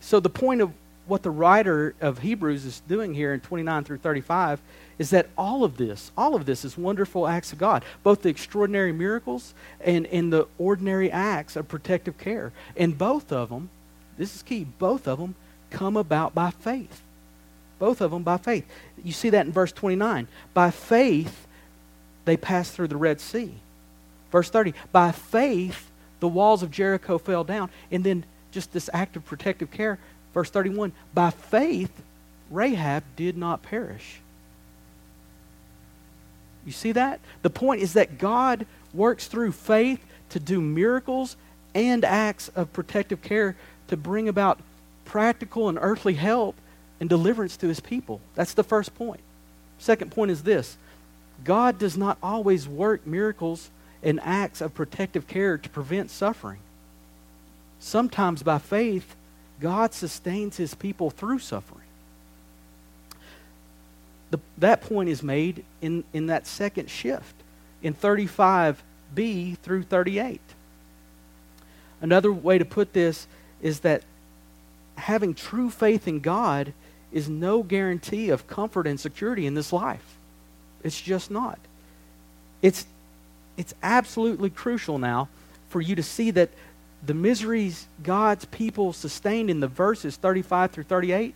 So 0.00 0.20
the 0.20 0.30
point 0.30 0.62
of 0.62 0.72
what 1.08 1.22
the 1.22 1.30
writer 1.30 1.94
of 2.00 2.18
Hebrews 2.18 2.64
is 2.64 2.82
doing 2.86 3.14
here 3.14 3.32
in 3.32 3.40
29 3.40 3.84
through 3.84 3.98
35 3.98 4.60
is 4.98 5.10
that 5.10 5.28
all 5.38 5.64
of 5.64 5.76
this, 5.76 6.10
all 6.16 6.34
of 6.34 6.44
this 6.44 6.64
is 6.64 6.76
wonderful 6.76 7.26
acts 7.26 7.52
of 7.52 7.58
God, 7.58 7.84
both 8.02 8.22
the 8.22 8.28
extraordinary 8.28 8.92
miracles 8.92 9.54
and, 9.80 10.06
and 10.06 10.32
the 10.32 10.46
ordinary 10.58 11.10
acts 11.10 11.56
of 11.56 11.68
protective 11.68 12.18
care. 12.18 12.52
And 12.76 12.98
both 12.98 13.32
of 13.32 13.48
them, 13.48 13.70
this 14.16 14.34
is 14.34 14.42
key, 14.42 14.66
both 14.78 15.06
of 15.06 15.18
them 15.18 15.34
come 15.70 15.96
about 15.96 16.34
by 16.34 16.50
faith. 16.50 17.00
Both 17.78 18.00
of 18.00 18.10
them 18.10 18.24
by 18.24 18.38
faith. 18.38 18.66
You 19.02 19.12
see 19.12 19.30
that 19.30 19.46
in 19.46 19.52
verse 19.52 19.72
29. 19.72 20.26
By 20.52 20.70
faith, 20.70 21.46
they 22.24 22.36
passed 22.36 22.72
through 22.72 22.88
the 22.88 22.96
Red 22.96 23.20
Sea. 23.20 23.54
Verse 24.32 24.50
30. 24.50 24.74
By 24.90 25.12
faith, 25.12 25.90
the 26.20 26.28
walls 26.28 26.64
of 26.64 26.72
Jericho 26.72 27.18
fell 27.18 27.44
down. 27.44 27.70
And 27.92 28.02
then 28.02 28.24
just 28.50 28.72
this 28.72 28.90
act 28.92 29.16
of 29.16 29.24
protective 29.24 29.70
care. 29.70 29.98
Verse 30.34 30.50
31. 30.50 30.92
By 31.14 31.30
faith, 31.30 31.92
Rahab 32.50 33.04
did 33.16 33.36
not 33.36 33.62
perish. 33.62 34.20
You 36.64 36.72
see 36.72 36.92
that? 36.92 37.20
The 37.42 37.50
point 37.50 37.82
is 37.82 37.94
that 37.94 38.18
God 38.18 38.66
works 38.92 39.26
through 39.26 39.52
faith 39.52 40.04
to 40.30 40.40
do 40.40 40.60
miracles 40.60 41.36
and 41.74 42.04
acts 42.04 42.48
of 42.48 42.72
protective 42.72 43.22
care 43.22 43.56
to 43.88 43.96
bring 43.96 44.28
about 44.28 44.60
practical 45.04 45.68
and 45.68 45.78
earthly 45.80 46.14
help 46.14 46.54
and 47.00 47.08
deliverance 47.08 47.56
to 47.58 47.68
his 47.68 47.80
people. 47.80 48.20
That's 48.34 48.54
the 48.54 48.64
first 48.64 48.94
point. 48.94 49.20
Second 49.78 50.10
point 50.10 50.30
is 50.30 50.42
this 50.42 50.76
God 51.44 51.78
does 51.78 51.96
not 51.96 52.18
always 52.22 52.68
work 52.68 53.06
miracles 53.06 53.70
and 54.02 54.20
acts 54.22 54.60
of 54.60 54.74
protective 54.74 55.26
care 55.26 55.58
to 55.58 55.68
prevent 55.68 56.10
suffering. 56.10 56.58
Sometimes 57.78 58.42
by 58.42 58.58
faith, 58.58 59.14
God 59.60 59.92
sustains 59.92 60.56
his 60.56 60.74
people 60.74 61.10
through 61.10 61.40
suffering. 61.40 61.82
The, 64.30 64.38
that 64.58 64.82
point 64.82 65.08
is 65.08 65.22
made 65.22 65.64
in, 65.80 66.04
in 66.12 66.26
that 66.26 66.46
second 66.46 66.90
shift 66.90 67.34
in 67.82 67.94
35b 67.94 69.58
through 69.58 69.84
38. 69.84 70.40
Another 72.00 72.32
way 72.32 72.58
to 72.58 72.64
put 72.64 72.92
this 72.92 73.26
is 73.62 73.80
that 73.80 74.02
having 74.96 75.34
true 75.34 75.70
faith 75.70 76.06
in 76.06 76.20
God 76.20 76.72
is 77.10 77.28
no 77.28 77.62
guarantee 77.62 78.28
of 78.28 78.46
comfort 78.46 78.86
and 78.86 79.00
security 79.00 79.46
in 79.46 79.54
this 79.54 79.72
life. 79.72 80.16
It's 80.84 81.00
just 81.00 81.30
not. 81.30 81.58
It's, 82.60 82.86
it's 83.56 83.74
absolutely 83.82 84.50
crucial 84.50 84.98
now 84.98 85.28
for 85.70 85.80
you 85.80 85.94
to 85.96 86.02
see 86.02 86.30
that 86.32 86.50
the 87.04 87.14
miseries 87.14 87.86
God's 88.02 88.44
people 88.46 88.92
sustained 88.92 89.50
in 89.50 89.60
the 89.60 89.68
verses 89.68 90.16
35 90.16 90.72
through 90.72 90.84
38, 90.84 91.34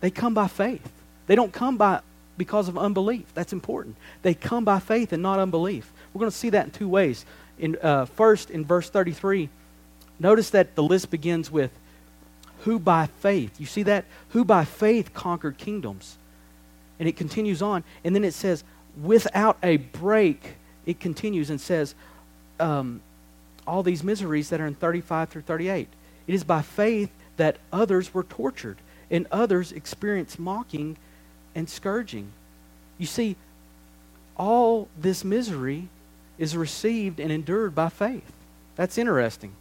they 0.00 0.10
come 0.10 0.34
by 0.34 0.48
faith. 0.48 0.90
They 1.26 1.34
don't 1.34 1.52
come 1.52 1.76
by 1.76 2.00
because 2.36 2.68
of 2.68 2.78
unbelief. 2.78 3.24
That's 3.34 3.52
important. 3.52 3.96
They 4.22 4.34
come 4.34 4.64
by 4.64 4.80
faith 4.80 5.12
and 5.12 5.22
not 5.22 5.38
unbelief. 5.38 5.92
We're 6.12 6.20
going 6.20 6.30
to 6.30 6.36
see 6.36 6.50
that 6.50 6.66
in 6.66 6.70
two 6.70 6.88
ways. 6.88 7.24
In, 7.58 7.76
uh, 7.82 8.06
first, 8.06 8.50
in 8.50 8.64
verse 8.64 8.88
33, 8.88 9.48
notice 10.18 10.50
that 10.50 10.74
the 10.74 10.82
list 10.82 11.10
begins 11.10 11.50
with 11.50 11.70
who 12.60 12.78
by 12.78 13.06
faith. 13.20 13.58
You 13.58 13.66
see 13.66 13.82
that? 13.84 14.04
Who 14.30 14.44
by 14.44 14.64
faith 14.64 15.14
conquered 15.14 15.58
kingdoms. 15.58 16.16
And 16.98 17.08
it 17.08 17.16
continues 17.16 17.62
on. 17.62 17.84
And 18.04 18.14
then 18.14 18.24
it 18.24 18.34
says, 18.34 18.64
without 19.02 19.56
a 19.62 19.78
break, 19.78 20.56
it 20.84 21.00
continues 21.00 21.50
and 21.50 21.60
says, 21.60 21.94
um, 22.58 23.00
all 23.70 23.84
these 23.84 24.02
miseries 24.02 24.50
that 24.50 24.60
are 24.60 24.66
in 24.66 24.74
35 24.74 25.28
through 25.28 25.42
38. 25.42 25.86
It 26.26 26.34
is 26.34 26.42
by 26.42 26.60
faith 26.60 27.10
that 27.36 27.56
others 27.72 28.12
were 28.12 28.24
tortured 28.24 28.78
and 29.10 29.26
others 29.30 29.70
experienced 29.70 30.40
mocking 30.40 30.96
and 31.54 31.68
scourging. 31.70 32.32
You 32.98 33.06
see, 33.06 33.36
all 34.36 34.88
this 34.98 35.24
misery 35.24 35.88
is 36.36 36.56
received 36.56 37.20
and 37.20 37.30
endured 37.30 37.74
by 37.74 37.90
faith. 37.90 38.32
That's 38.74 38.98
interesting. 38.98 39.52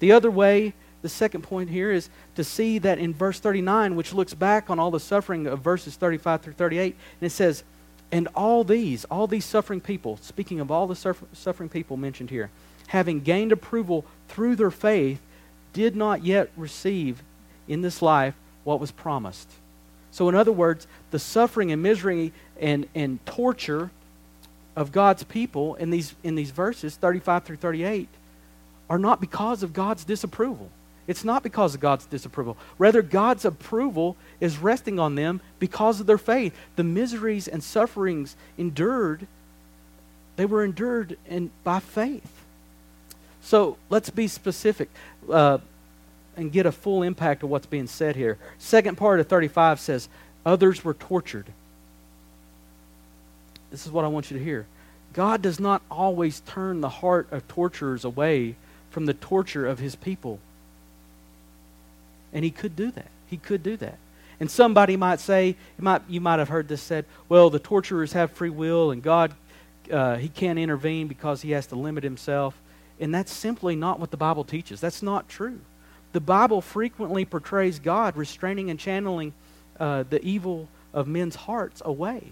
The 0.00 0.10
other 0.10 0.30
way 0.30 0.74
the 1.02 1.08
second 1.08 1.42
point 1.42 1.70
here 1.70 1.92
is 1.92 2.08
to 2.34 2.42
see 2.42 2.78
that 2.78 2.98
in 2.98 3.14
verse 3.14 3.38
39, 3.38 3.94
which 3.94 4.12
looks 4.12 4.34
back 4.34 4.70
on 4.70 4.78
all 4.80 4.90
the 4.90 5.00
suffering 5.00 5.46
of 5.46 5.60
verses 5.60 5.94
35 5.94 6.42
through 6.42 6.52
38, 6.54 6.96
and 7.20 7.26
it 7.26 7.30
says, 7.30 7.62
And 8.10 8.28
all 8.34 8.64
these, 8.64 9.04
all 9.04 9.26
these 9.28 9.44
suffering 9.44 9.80
people, 9.80 10.16
speaking 10.20 10.58
of 10.58 10.70
all 10.70 10.86
the 10.88 10.96
suffering 11.32 11.68
people 11.68 11.96
mentioned 11.96 12.30
here, 12.30 12.50
having 12.92 13.20
gained 13.20 13.52
approval 13.52 14.04
through 14.28 14.54
their 14.54 14.70
faith, 14.70 15.18
did 15.72 15.96
not 15.96 16.22
yet 16.22 16.50
receive 16.58 17.22
in 17.66 17.80
this 17.80 18.02
life 18.02 18.34
what 18.64 18.78
was 18.78 18.90
promised. 18.90 19.48
So, 20.10 20.28
in 20.28 20.34
other 20.34 20.52
words, 20.52 20.86
the 21.10 21.18
suffering 21.18 21.72
and 21.72 21.82
misery 21.82 22.34
and, 22.60 22.86
and 22.94 23.24
torture 23.24 23.90
of 24.76 24.92
God's 24.92 25.24
people 25.24 25.74
in 25.76 25.88
these, 25.88 26.14
in 26.22 26.34
these 26.34 26.50
verses, 26.50 26.94
35 26.96 27.44
through 27.44 27.56
38, 27.56 28.08
are 28.90 28.98
not 28.98 29.22
because 29.22 29.62
of 29.62 29.72
God's 29.72 30.04
disapproval. 30.04 30.68
It's 31.06 31.24
not 31.24 31.42
because 31.42 31.74
of 31.74 31.80
God's 31.80 32.04
disapproval. 32.04 32.58
Rather, 32.76 33.00
God's 33.00 33.46
approval 33.46 34.18
is 34.38 34.58
resting 34.58 34.98
on 34.98 35.14
them 35.14 35.40
because 35.58 35.98
of 35.98 36.06
their 36.06 36.18
faith. 36.18 36.54
The 36.76 36.84
miseries 36.84 37.48
and 37.48 37.64
sufferings 37.64 38.36
endured, 38.58 39.26
they 40.36 40.44
were 40.44 40.62
endured 40.62 41.16
in, 41.26 41.50
by 41.64 41.80
faith. 41.80 42.41
So 43.42 43.76
let's 43.90 44.08
be 44.08 44.28
specific 44.28 44.88
uh, 45.30 45.58
and 46.36 46.50
get 46.50 46.64
a 46.64 46.72
full 46.72 47.02
impact 47.02 47.42
of 47.42 47.50
what's 47.50 47.66
being 47.66 47.86
said 47.86 48.16
here. 48.16 48.38
Second 48.58 48.96
part 48.96 49.20
of 49.20 49.26
35 49.26 49.80
says, 49.80 50.08
Others 50.46 50.84
were 50.84 50.94
tortured. 50.94 51.46
This 53.70 53.86
is 53.86 53.92
what 53.92 54.04
I 54.04 54.08
want 54.08 54.30
you 54.30 54.38
to 54.38 54.44
hear. 54.44 54.66
God 55.12 55.42
does 55.42 55.60
not 55.60 55.82
always 55.90 56.40
turn 56.40 56.80
the 56.80 56.88
heart 56.88 57.28
of 57.30 57.46
torturers 57.48 58.04
away 58.04 58.56
from 58.90 59.06
the 59.06 59.14
torture 59.14 59.66
of 59.66 59.78
his 59.78 59.94
people. 59.94 60.38
And 62.32 62.44
he 62.44 62.50
could 62.50 62.74
do 62.74 62.90
that. 62.92 63.08
He 63.28 63.36
could 63.36 63.62
do 63.62 63.76
that. 63.78 63.98
And 64.40 64.50
somebody 64.50 64.96
might 64.96 65.20
say, 65.20 65.48
you 65.48 65.84
might, 65.84 66.02
you 66.08 66.20
might 66.20 66.38
have 66.38 66.48
heard 66.48 66.68
this 66.68 66.82
said, 66.82 67.04
well, 67.28 67.50
the 67.50 67.58
torturers 67.58 68.12
have 68.12 68.32
free 68.32 68.50
will 68.50 68.90
and 68.90 69.02
God, 69.02 69.32
uh, 69.90 70.16
he 70.16 70.28
can't 70.28 70.58
intervene 70.58 71.08
because 71.08 71.42
he 71.42 71.52
has 71.52 71.66
to 71.68 71.76
limit 71.76 72.04
himself. 72.04 72.54
And 73.02 73.12
that's 73.12 73.32
simply 73.32 73.74
not 73.74 73.98
what 73.98 74.12
the 74.12 74.16
Bible 74.16 74.44
teaches. 74.44 74.80
That's 74.80 75.02
not 75.02 75.28
true. 75.28 75.58
The 76.12 76.20
Bible 76.20 76.60
frequently 76.60 77.24
portrays 77.24 77.80
God 77.80 78.16
restraining 78.16 78.70
and 78.70 78.78
channeling 78.78 79.32
uh, 79.80 80.04
the 80.08 80.24
evil 80.24 80.68
of 80.94 81.08
men's 81.08 81.34
hearts 81.34 81.82
away. 81.84 82.28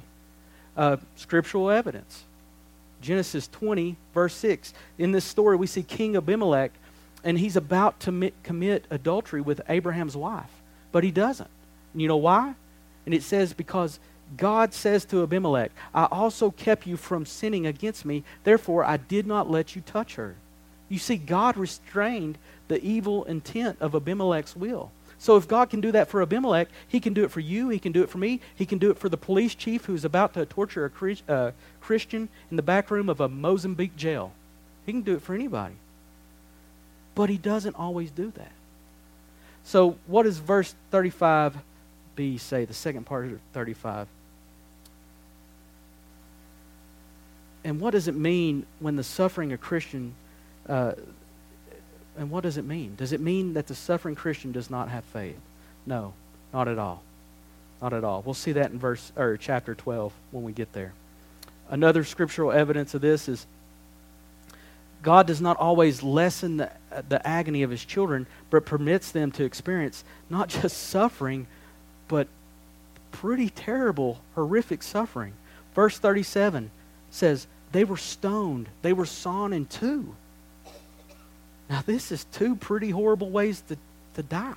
Uh, 0.76 0.98
scriptural 1.16 1.70
evidence. 1.70 2.22
Genesis 3.02 3.48
20, 3.48 3.96
verse 4.14 4.34
6. 4.34 4.72
In 4.96 5.10
this 5.10 5.24
story, 5.24 5.56
we 5.56 5.66
see 5.66 5.82
King 5.82 6.14
Abimelech 6.14 6.70
and 7.24 7.36
he's 7.36 7.56
about 7.56 7.98
to 8.00 8.30
commit 8.44 8.84
adultery 8.90 9.40
with 9.40 9.60
Abraham's 9.68 10.16
wife, 10.16 10.50
but 10.92 11.02
he 11.02 11.10
doesn't. 11.10 11.50
And 11.92 12.00
you 12.00 12.06
know 12.06 12.16
why? 12.16 12.54
And 13.06 13.12
it 13.12 13.24
says, 13.24 13.52
Because 13.52 13.98
God 14.36 14.72
says 14.72 15.04
to 15.06 15.24
Abimelech, 15.24 15.72
I 15.92 16.04
also 16.04 16.52
kept 16.52 16.86
you 16.86 16.96
from 16.96 17.26
sinning 17.26 17.66
against 17.66 18.04
me, 18.04 18.22
therefore 18.44 18.84
I 18.84 18.98
did 18.98 19.26
not 19.26 19.50
let 19.50 19.74
you 19.74 19.82
touch 19.82 20.14
her. 20.14 20.36
You 20.90 20.98
see, 20.98 21.16
God 21.16 21.56
restrained 21.56 22.36
the 22.68 22.84
evil 22.84 23.24
intent 23.24 23.78
of 23.80 23.94
Abimelech's 23.94 24.54
will. 24.54 24.90
So 25.18 25.36
if 25.36 25.46
God 25.46 25.70
can 25.70 25.80
do 25.80 25.92
that 25.92 26.08
for 26.08 26.22
Abimelech, 26.22 26.68
he 26.88 26.98
can 26.98 27.12
do 27.12 27.24
it 27.24 27.30
for 27.30 27.40
you, 27.40 27.68
he 27.68 27.78
can 27.78 27.92
do 27.92 28.02
it 28.02 28.08
for 28.08 28.18
me, 28.18 28.40
he 28.54 28.66
can 28.66 28.78
do 28.78 28.90
it 28.90 28.98
for 28.98 29.08
the 29.08 29.18
police 29.18 29.54
chief 29.54 29.84
who's 29.84 30.04
about 30.04 30.34
to 30.34 30.46
torture 30.46 30.90
a 31.28 31.32
uh, 31.32 31.52
Christian 31.80 32.28
in 32.50 32.56
the 32.56 32.62
back 32.62 32.90
room 32.90 33.08
of 33.08 33.20
a 33.20 33.28
Mozambique 33.28 33.96
jail. 33.96 34.32
He 34.86 34.92
can 34.92 35.02
do 35.02 35.14
it 35.14 35.22
for 35.22 35.34
anybody. 35.34 35.74
But 37.14 37.28
he 37.28 37.36
doesn't 37.36 37.76
always 37.76 38.10
do 38.10 38.32
that. 38.36 38.52
So, 39.62 39.96
what 40.06 40.22
does 40.22 40.38
verse 40.38 40.74
35b 40.90 42.40
say, 42.40 42.64
the 42.64 42.74
second 42.74 43.04
part 43.04 43.26
of 43.26 43.38
35? 43.52 44.08
And 47.62 47.78
what 47.78 47.90
does 47.90 48.08
it 48.08 48.14
mean 48.14 48.64
when 48.78 48.96
the 48.96 49.04
suffering 49.04 49.52
of 49.52 49.60
Christian, 49.60 50.14
uh, 50.68 50.92
and 52.18 52.30
what 52.30 52.42
does 52.42 52.56
it 52.56 52.64
mean? 52.64 52.94
Does 52.96 53.12
it 53.12 53.20
mean 53.20 53.54
that 53.54 53.66
the 53.66 53.74
suffering 53.74 54.14
Christian 54.14 54.52
does 54.52 54.70
not 54.70 54.88
have 54.88 55.04
faith? 55.04 55.38
No, 55.86 56.12
not 56.52 56.68
at 56.68 56.78
all. 56.78 57.02
Not 57.80 57.92
at 57.92 58.04
all. 58.04 58.22
We'll 58.24 58.34
see 58.34 58.52
that 58.52 58.70
in 58.70 58.78
verse 58.78 59.12
or 59.16 59.36
chapter 59.36 59.74
12 59.74 60.12
when 60.32 60.44
we 60.44 60.52
get 60.52 60.72
there. 60.72 60.92
Another 61.70 62.04
scriptural 62.04 62.52
evidence 62.52 62.94
of 62.94 63.00
this 63.00 63.28
is 63.28 63.46
God 65.02 65.26
does 65.26 65.40
not 65.40 65.56
always 65.56 66.02
lessen 66.02 66.58
the, 66.58 66.70
the 67.08 67.26
agony 67.26 67.62
of 67.62 67.70
his 67.70 67.84
children, 67.84 68.26
but 68.50 68.66
permits 68.66 69.12
them 69.12 69.30
to 69.32 69.44
experience 69.44 70.04
not 70.28 70.48
just 70.48 70.76
suffering, 70.76 71.46
but 72.08 72.28
pretty 73.12 73.48
terrible, 73.48 74.20
horrific 74.34 74.82
suffering. 74.82 75.32
Verse 75.74 75.98
37 75.98 76.70
says, 77.10 77.46
They 77.72 77.84
were 77.84 77.96
stoned, 77.96 78.68
they 78.82 78.92
were 78.92 79.06
sawn 79.06 79.52
in 79.52 79.66
two. 79.66 80.14
Now, 81.70 81.82
this 81.86 82.10
is 82.10 82.24
two 82.32 82.56
pretty 82.56 82.90
horrible 82.90 83.30
ways 83.30 83.62
to, 83.68 83.76
to 84.14 84.24
die. 84.24 84.54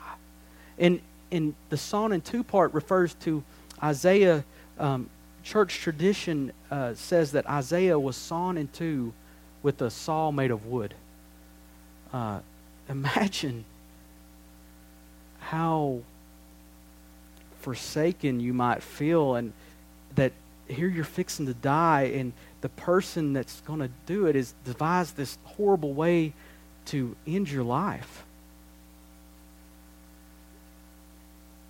And, 0.80 1.00
and 1.32 1.54
the 1.70 1.78
sawn 1.78 2.12
in 2.12 2.22
two 2.22 2.44
part 2.44 2.74
refers 2.74 3.14
to 3.22 3.44
Isaiah. 3.82 4.44
Um, 4.80 5.12
church 5.44 5.80
tradition 5.80 6.52
uh, 6.72 6.96
says 6.96 7.34
that 7.34 7.48
Isaiah 7.48 8.00
was 8.00 8.16
sawn 8.16 8.58
in 8.58 8.68
two 8.70 9.14
with 9.62 9.80
a 9.84 9.92
saw 9.92 10.32
made 10.32 10.50
of 10.50 10.66
wood. 10.66 10.96
Uh, 12.12 12.40
imagine 12.90 13.64
how 15.40 16.00
forsaken 17.62 18.40
you 18.40 18.54
might 18.54 18.82
feel, 18.82 19.36
and 19.36 19.54
that 20.16 20.32
here 20.68 20.88
you're 20.88 21.04
fixing 21.04 21.46
to 21.46 21.54
die, 21.54 22.12
and 22.16 22.34
the 22.62 22.70
person 22.70 23.34
that's 23.34 23.62
going 23.62 23.80
to 23.80 23.90
do 24.08 24.26
it 24.26 24.36
is 24.36 24.54
devised 24.66 25.16
this 25.16 25.38
horrible 25.44 25.94
way 25.94 26.34
to 26.88 27.16
end 27.26 27.50
your 27.50 27.64
life. 27.64 28.24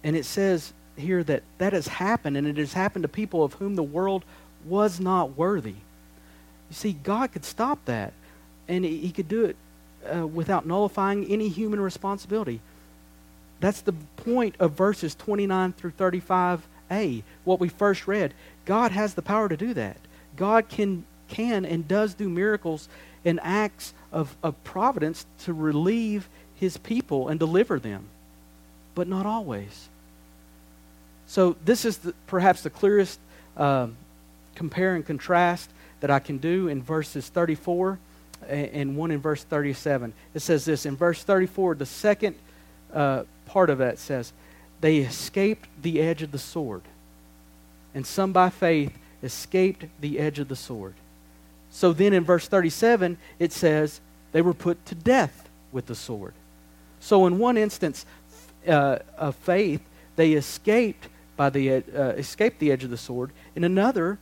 And 0.03 0.15
it 0.15 0.25
says 0.25 0.74
here 0.98 1.24
that 1.24 1.43
that 1.58 1.74
has 1.74 1.88
happened, 1.88 2.38
and 2.38 2.46
it 2.48 2.58
has 2.58 2.74
happened 2.74 3.03
to 3.03 3.10
people 3.10 3.43
of 3.43 3.53
whom 3.53 3.75
the 3.75 3.84
world 3.84 4.25
was 4.65 5.00
not 5.00 5.38
worthy. 5.38 5.75
You 6.70 6.75
see, 6.75 6.93
God 6.93 7.32
could 7.32 7.46
stop 7.46 7.79
that, 7.86 8.13
and 8.67 8.84
He 8.86 9.12
could 9.12 9.27
do 9.27 9.46
it 9.46 9.55
uh, 10.13 10.27
without 10.27 10.65
nullifying 10.65 11.25
any 11.25 11.50
human 11.50 11.79
responsibility. 11.79 12.60
That's 13.60 13.82
the 13.82 13.93
point 14.17 14.55
of 14.60 14.74
verses 14.74 15.15
29 15.15 15.74
through 15.74 15.91
35a, 15.91 17.24
what 17.46 17.60
we 17.60 17.70
first 17.70 18.08
read. 18.08 18.34
God 18.65 18.91
has 18.91 19.13
the 19.13 19.22
power 19.22 19.48
to 19.48 19.55
do 19.55 19.74
that. 19.74 19.98
God 20.36 20.67
can, 20.67 21.05
can 21.29 21.65
and 21.65 21.88
does 21.88 22.13
do 22.13 22.27
miracles 22.27 22.89
and 23.25 23.39
acts 23.41 23.93
of, 24.11 24.35
of 24.43 24.61
providence 24.63 25.25
to 25.43 25.53
relieve 25.53 26.27
his 26.55 26.77
people 26.77 27.27
and 27.29 27.39
deliver 27.39 27.79
them, 27.79 28.05
but 28.95 29.07
not 29.07 29.25
always. 29.25 29.89
So, 31.27 31.55
this 31.65 31.85
is 31.85 31.99
the, 31.99 32.13
perhaps 32.27 32.61
the 32.61 32.69
clearest 32.69 33.19
um, 33.57 33.95
compare 34.55 34.95
and 34.95 35.05
contrast 35.05 35.69
that 35.99 36.11
I 36.11 36.19
can 36.19 36.37
do 36.37 36.67
in 36.67 36.83
verses 36.83 37.27
34 37.29 37.97
and 38.47 38.97
one 38.97 39.11
in 39.11 39.21
verse 39.21 39.43
37. 39.43 40.13
It 40.33 40.41
says 40.41 40.65
this 40.65 40.85
in 40.85 40.95
verse 40.95 41.23
34, 41.23 41.75
the 41.75 41.85
second 41.85 42.35
uh, 42.93 43.23
part 43.45 43.69
of 43.69 43.77
that 43.77 43.99
says, 43.99 44.33
They 44.81 44.97
escaped 44.97 45.67
the 45.81 46.01
edge 46.01 46.21
of 46.21 46.31
the 46.31 46.39
sword, 46.39 46.81
and 47.95 48.05
some 48.05 48.33
by 48.33 48.49
faith 48.49 48.93
escaped 49.21 49.85
the 50.01 50.19
edge 50.19 50.39
of 50.39 50.49
the 50.49 50.55
sword. 50.55 50.93
So 51.73 51.91
then 51.91 52.13
in 52.13 52.23
verse 52.23 52.47
37, 52.47 53.17
it 53.39 53.51
says, 53.51 53.99
They 54.31 54.43
were 54.43 54.53
put 54.53 54.85
to 54.85 54.95
death 54.95 55.49
with 55.71 55.87
the 55.87 55.95
sword. 55.95 56.35
So 56.99 57.25
in 57.25 57.39
one 57.39 57.57
instance 57.57 58.05
uh, 58.67 58.99
of 59.17 59.35
faith, 59.35 59.81
they 60.15 60.33
escaped 60.33 61.09
by 61.35 61.49
the 61.49 61.77
uh, 61.77 61.81
escaped 62.11 62.59
the 62.59 62.71
edge 62.71 62.83
of 62.83 62.91
the 62.91 62.97
sword. 62.97 63.31
In 63.55 63.63
another, 63.63 64.19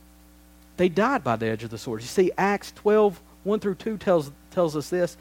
they 0.78 0.88
died 0.88 1.22
by 1.22 1.36
the 1.36 1.46
edge 1.46 1.62
of 1.62 1.68
the 1.68 1.76
sword. 1.76 2.00
You 2.00 2.06
see, 2.06 2.32
Acts 2.38 2.72
12, 2.72 3.20
1 3.44 3.60
through 3.60 3.74
2 3.74 3.98
tells, 3.98 4.32
tells 4.50 4.74
us 4.74 4.88
this. 4.88 5.18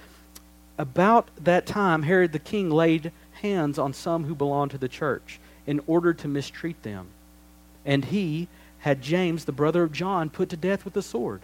About 0.78 1.30
that 1.44 1.66
time, 1.66 2.04
Herod 2.04 2.32
the 2.32 2.40
king 2.40 2.70
laid 2.70 3.12
hands 3.42 3.78
on 3.78 3.92
some 3.92 4.24
who 4.24 4.36
belonged 4.36 4.72
to 4.72 4.78
the 4.78 4.88
church 4.88 5.42
in 5.68 5.82
order 5.86 6.14
to 6.14 6.30
mistreat 6.30 6.82
them. 6.82 7.08
And 7.86 8.06
he 8.06 8.48
had 8.80 9.02
James, 9.02 9.44
the 9.44 9.52
brother 9.52 9.84
of 9.84 9.92
John, 9.92 10.30
put 10.30 10.48
to 10.50 10.58
death 10.58 10.86
with 10.86 10.94
the 10.94 11.02
sword. 11.02 11.42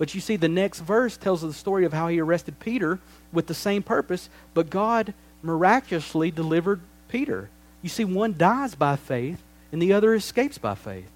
But 0.00 0.14
you 0.14 0.22
see, 0.22 0.36
the 0.36 0.48
next 0.48 0.80
verse 0.80 1.18
tells 1.18 1.42
the 1.42 1.52
story 1.52 1.84
of 1.84 1.92
how 1.92 2.08
he 2.08 2.18
arrested 2.22 2.58
Peter 2.58 3.00
with 3.34 3.48
the 3.48 3.54
same 3.54 3.82
purpose, 3.82 4.30
but 4.54 4.70
God 4.70 5.12
miraculously 5.42 6.30
delivered 6.30 6.80
Peter. 7.08 7.50
You 7.82 7.90
see, 7.90 8.06
one 8.06 8.34
dies 8.38 8.74
by 8.74 8.96
faith, 8.96 9.42
and 9.70 9.82
the 9.82 9.92
other 9.92 10.14
escapes 10.14 10.56
by 10.56 10.74
faith. 10.74 11.10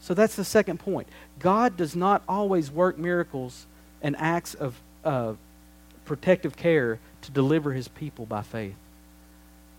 So 0.00 0.14
that's 0.14 0.36
the 0.36 0.44
second 0.44 0.78
point. 0.78 1.08
God 1.40 1.76
does 1.76 1.96
not 1.96 2.22
always 2.28 2.70
work 2.70 2.96
miracles 2.96 3.66
and 4.02 4.14
acts 4.18 4.54
of 4.54 4.80
uh, 5.04 5.32
protective 6.04 6.56
care 6.56 7.00
to 7.22 7.32
deliver 7.32 7.72
his 7.72 7.88
people 7.88 8.24
by 8.24 8.42
faith. 8.42 8.76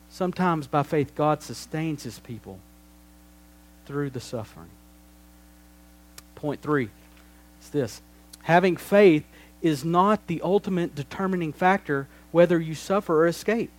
Sometimes 0.10 0.68
by 0.68 0.84
faith, 0.84 1.16
God 1.16 1.42
sustains 1.42 2.04
his 2.04 2.20
people 2.20 2.60
through 3.86 4.10
the 4.10 4.20
suffering. 4.20 4.70
Point 6.36 6.62
three 6.62 6.90
is 7.64 7.70
this 7.70 8.02
having 8.44 8.76
faith 8.78 9.24
is 9.62 9.86
not 9.86 10.28
the 10.28 10.42
ultimate 10.42 10.94
determining 10.94 11.54
factor 11.54 12.08
whether 12.32 12.60
you 12.60 12.76
suffer 12.76 13.24
or 13.24 13.28
escape. 13.28 13.72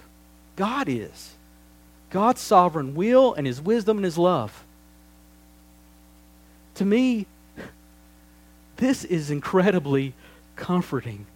God 0.56 0.88
is. 0.88 1.34
God's 2.10 2.40
sovereign 2.40 2.94
will 2.94 3.34
and 3.34 3.46
his 3.46 3.60
wisdom 3.60 3.98
and 3.98 4.04
his 4.04 4.16
love 4.16 4.64
to 6.74 6.84
me, 6.84 7.26
this 8.76 9.04
is 9.04 9.30
incredibly 9.30 10.14
comforting. 10.56 11.26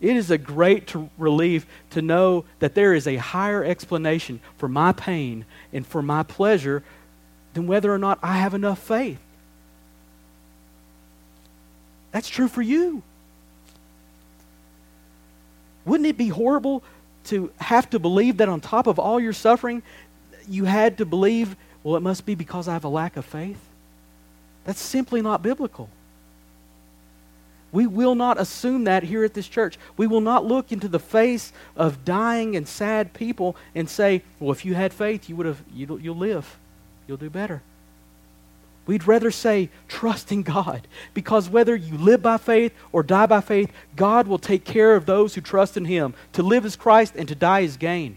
It 0.00 0.16
is 0.16 0.30
a 0.30 0.38
great 0.38 0.94
relief 1.16 1.66
to 1.90 2.02
know 2.02 2.44
that 2.58 2.74
there 2.74 2.94
is 2.94 3.06
a 3.06 3.16
higher 3.16 3.64
explanation 3.64 4.40
for 4.58 4.68
my 4.68 4.92
pain 4.92 5.44
and 5.72 5.86
for 5.86 6.02
my 6.02 6.22
pleasure 6.22 6.82
than 7.54 7.66
whether 7.66 7.92
or 7.92 7.98
not 7.98 8.18
I 8.22 8.38
have 8.38 8.54
enough 8.54 8.78
faith. 8.78 9.18
That's 12.16 12.30
true 12.30 12.48
for 12.48 12.62
you. 12.62 13.02
Wouldn't 15.84 16.08
it 16.08 16.16
be 16.16 16.28
horrible 16.28 16.82
to 17.24 17.52
have 17.58 17.90
to 17.90 17.98
believe 17.98 18.38
that 18.38 18.48
on 18.48 18.62
top 18.62 18.86
of 18.86 18.98
all 18.98 19.20
your 19.20 19.34
suffering, 19.34 19.82
you 20.48 20.64
had 20.64 20.96
to 20.96 21.04
believe, 21.04 21.56
well, 21.84 21.94
it 21.94 22.00
must 22.00 22.24
be 22.24 22.34
because 22.34 22.68
I 22.68 22.72
have 22.72 22.84
a 22.84 22.88
lack 22.88 23.18
of 23.18 23.26
faith? 23.26 23.60
That's 24.64 24.80
simply 24.80 25.20
not 25.20 25.42
biblical. 25.42 25.90
We 27.70 27.86
will 27.86 28.14
not 28.14 28.40
assume 28.40 28.84
that 28.84 29.02
here 29.02 29.22
at 29.22 29.34
this 29.34 29.46
church. 29.46 29.76
We 29.98 30.06
will 30.06 30.22
not 30.22 30.42
look 30.42 30.72
into 30.72 30.88
the 30.88 30.98
face 30.98 31.52
of 31.76 32.06
dying 32.06 32.56
and 32.56 32.66
sad 32.66 33.12
people 33.12 33.56
and 33.74 33.90
say, 33.90 34.22
well, 34.40 34.52
if 34.52 34.64
you 34.64 34.72
had 34.72 34.94
faith, 34.94 35.28
you 35.28 35.36
would 35.36 35.44
have, 35.44 35.62
you'll, 35.70 36.00
you'll 36.00 36.16
live. 36.16 36.56
You'll 37.06 37.18
do 37.18 37.28
better. 37.28 37.60
We'd 38.86 39.06
rather 39.06 39.32
say, 39.32 39.68
trust 39.88 40.30
in 40.30 40.42
God. 40.42 40.86
Because 41.12 41.48
whether 41.48 41.74
you 41.74 41.98
live 41.98 42.22
by 42.22 42.36
faith 42.36 42.72
or 42.92 43.02
die 43.02 43.26
by 43.26 43.40
faith, 43.40 43.72
God 43.96 44.28
will 44.28 44.38
take 44.38 44.64
care 44.64 44.94
of 44.94 45.06
those 45.06 45.34
who 45.34 45.40
trust 45.40 45.76
in 45.76 45.84
Him. 45.84 46.14
To 46.34 46.42
live 46.42 46.64
as 46.64 46.76
Christ 46.76 47.14
and 47.16 47.26
to 47.28 47.34
die 47.34 47.60
is 47.60 47.76
gain. 47.76 48.16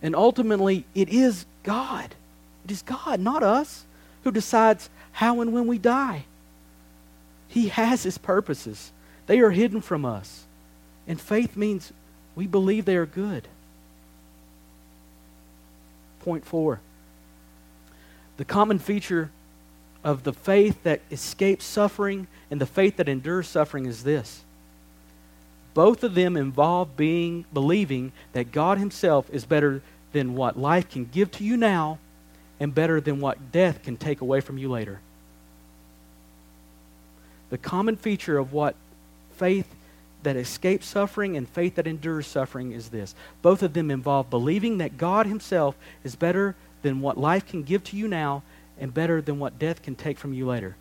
And 0.00 0.14
ultimately, 0.14 0.84
it 0.94 1.08
is 1.08 1.46
God. 1.64 2.14
It 2.64 2.70
is 2.70 2.82
God, 2.82 3.18
not 3.18 3.42
us 3.42 3.84
who 4.22 4.30
decides 4.30 4.88
how 5.12 5.40
and 5.40 5.52
when 5.52 5.66
we 5.66 5.78
die. 5.78 6.24
He 7.48 7.68
has 7.68 8.02
his 8.02 8.18
purposes, 8.18 8.92
they 9.26 9.40
are 9.40 9.50
hidden 9.50 9.80
from 9.80 10.04
us. 10.04 10.44
And 11.06 11.20
faith 11.20 11.56
means 11.56 11.92
we 12.36 12.46
believe 12.46 12.84
they 12.84 12.96
are 12.96 13.06
good. 13.06 13.48
Point 16.20 16.44
four 16.44 16.80
the 18.38 18.44
common 18.44 18.78
feature 18.78 19.30
of 20.02 20.24
the 20.24 20.32
faith 20.32 20.82
that 20.84 21.02
escapes 21.10 21.66
suffering 21.66 22.26
and 22.50 22.60
the 22.60 22.66
faith 22.66 22.96
that 22.96 23.08
endures 23.08 23.46
suffering 23.46 23.84
is 23.84 24.04
this 24.04 24.42
both 25.74 26.02
of 26.02 26.14
them 26.14 26.36
involve 26.36 26.96
being 26.96 27.44
believing 27.52 28.10
that 28.32 28.50
God 28.50 28.78
himself 28.78 29.30
is 29.30 29.44
better 29.44 29.80
than 30.12 30.34
what 30.34 30.58
life 30.58 30.88
can 30.90 31.04
give 31.04 31.30
to 31.32 31.44
you 31.44 31.56
now 31.56 31.98
and 32.58 32.74
better 32.74 33.00
than 33.00 33.20
what 33.20 33.52
death 33.52 33.82
can 33.84 33.96
take 33.96 34.20
away 34.20 34.40
from 34.40 34.58
you 34.58 34.68
later. 34.68 34.98
The 37.50 37.58
common 37.58 37.96
feature 37.96 38.38
of 38.38 38.52
what 38.52 38.74
faith 39.36 39.72
that 40.24 40.34
escapes 40.34 40.86
suffering 40.86 41.36
and 41.36 41.48
faith 41.48 41.76
that 41.76 41.86
endures 41.86 42.26
suffering 42.26 42.72
is 42.72 42.88
this. 42.88 43.14
Both 43.40 43.62
of 43.62 43.72
them 43.72 43.90
involve 43.90 44.30
believing 44.30 44.78
that 44.78 44.98
God 44.98 45.26
Himself 45.26 45.76
is 46.02 46.16
better 46.16 46.56
than 46.82 47.00
what 47.00 47.18
life 47.18 47.46
can 47.46 47.62
give 47.62 47.84
to 47.84 47.96
you 47.96 48.08
now 48.08 48.42
and 48.78 48.92
better 48.92 49.20
than 49.20 49.38
what 49.38 49.58
death 49.58 49.82
can 49.82 49.94
take 49.94 50.18
from 50.18 50.32
you 50.32 50.46
later. 50.46 50.76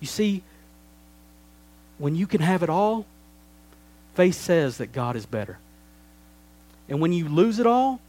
You 0.00 0.06
see, 0.06 0.42
when 1.98 2.14
you 2.14 2.26
can 2.26 2.40
have 2.40 2.62
it 2.62 2.70
all, 2.70 3.04
faith 4.14 4.36
says 4.36 4.78
that 4.78 4.92
God 4.92 5.16
is 5.16 5.26
better. 5.26 5.58
And 6.88 7.00
when 7.00 7.12
you 7.12 7.28
lose 7.28 7.58
it 7.58 7.66
all, 7.66 8.00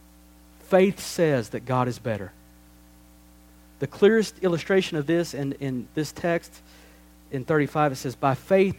faith 0.68 1.00
says 1.00 1.50
that 1.50 1.66
God 1.66 1.88
is 1.88 1.98
better. 1.98 2.32
The 3.80 3.86
clearest 3.86 4.36
illustration 4.42 4.96
of 4.96 5.06
this 5.06 5.34
in, 5.34 5.52
in 5.54 5.88
this 5.94 6.12
text 6.12 6.62
in 7.30 7.44
35, 7.44 7.92
it 7.92 7.96
says, 7.96 8.14
By 8.14 8.34
faith, 8.34 8.76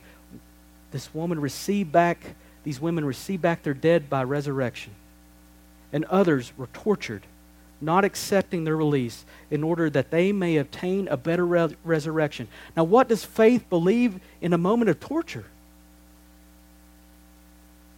this 0.92 1.14
woman 1.14 1.40
received 1.40 1.92
back, 1.92 2.36
these 2.64 2.80
women 2.80 3.04
received 3.06 3.42
back 3.42 3.64
their 3.64 3.74
dead 3.74 4.10
by 4.10 4.24
resurrection. 4.24 4.94
And 5.94 6.06
others 6.06 6.54
were 6.58 6.68
tortured, 6.68 7.24
not 7.80 8.06
accepting 8.06 8.64
their 8.64 8.78
release, 8.78 9.26
in 9.50 9.64
order 9.64 9.90
that 9.90 10.12
they 10.12 10.32
may 10.32 10.58
obtain 10.58 11.08
a 11.08 11.18
better 11.18 11.46
re- 11.46 11.76
resurrection. 11.84 12.48
Now, 12.78 12.84
what 12.84 13.10
does 13.10 13.26
faith 13.26 13.70
believe 13.70 14.20
in 14.42 14.54
a 14.54 14.58
moment 14.58 14.90
of 14.90 15.00
torture? 15.00 15.46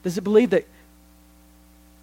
Does 0.03 0.17
it 0.17 0.23
believe 0.23 0.49
that 0.49 0.67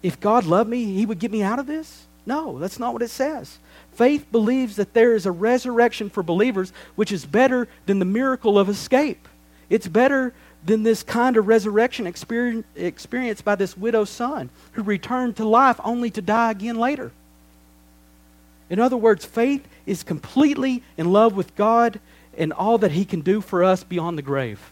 if 0.01 0.19
God 0.19 0.45
loved 0.45 0.69
me, 0.69 0.85
he 0.85 1.05
would 1.05 1.19
get 1.19 1.31
me 1.31 1.43
out 1.43 1.59
of 1.59 1.67
this? 1.67 2.05
No, 2.25 2.59
that's 2.59 2.79
not 2.79 2.93
what 2.93 3.01
it 3.01 3.09
says. 3.09 3.57
Faith 3.93 4.31
believes 4.31 4.75
that 4.75 4.93
there 4.93 5.15
is 5.15 5.25
a 5.25 5.31
resurrection 5.31 6.09
for 6.09 6.23
believers, 6.23 6.71
which 6.95 7.11
is 7.11 7.25
better 7.25 7.67
than 7.85 7.99
the 7.99 8.05
miracle 8.05 8.57
of 8.57 8.69
escape. 8.69 9.27
It's 9.69 9.87
better 9.87 10.33
than 10.63 10.83
this 10.83 11.03
kind 11.03 11.37
of 11.37 11.47
resurrection 11.47 12.05
experience, 12.05 12.65
experienced 12.75 13.43
by 13.43 13.55
this 13.55 13.75
widow's 13.75 14.09
son 14.09 14.49
who 14.73 14.83
returned 14.83 15.35
to 15.37 15.45
life 15.45 15.79
only 15.83 16.09
to 16.11 16.21
die 16.21 16.51
again 16.51 16.77
later. 16.77 17.11
In 18.69 18.79
other 18.79 18.97
words, 18.97 19.25
faith 19.25 19.67
is 19.85 20.03
completely 20.03 20.83
in 20.97 21.11
love 21.11 21.35
with 21.35 21.55
God 21.55 21.99
and 22.37 22.53
all 22.53 22.77
that 22.77 22.91
He 22.91 23.05
can 23.05 23.21
do 23.21 23.41
for 23.41 23.63
us 23.63 23.83
beyond 23.83 24.17
the 24.17 24.21
grave. 24.21 24.71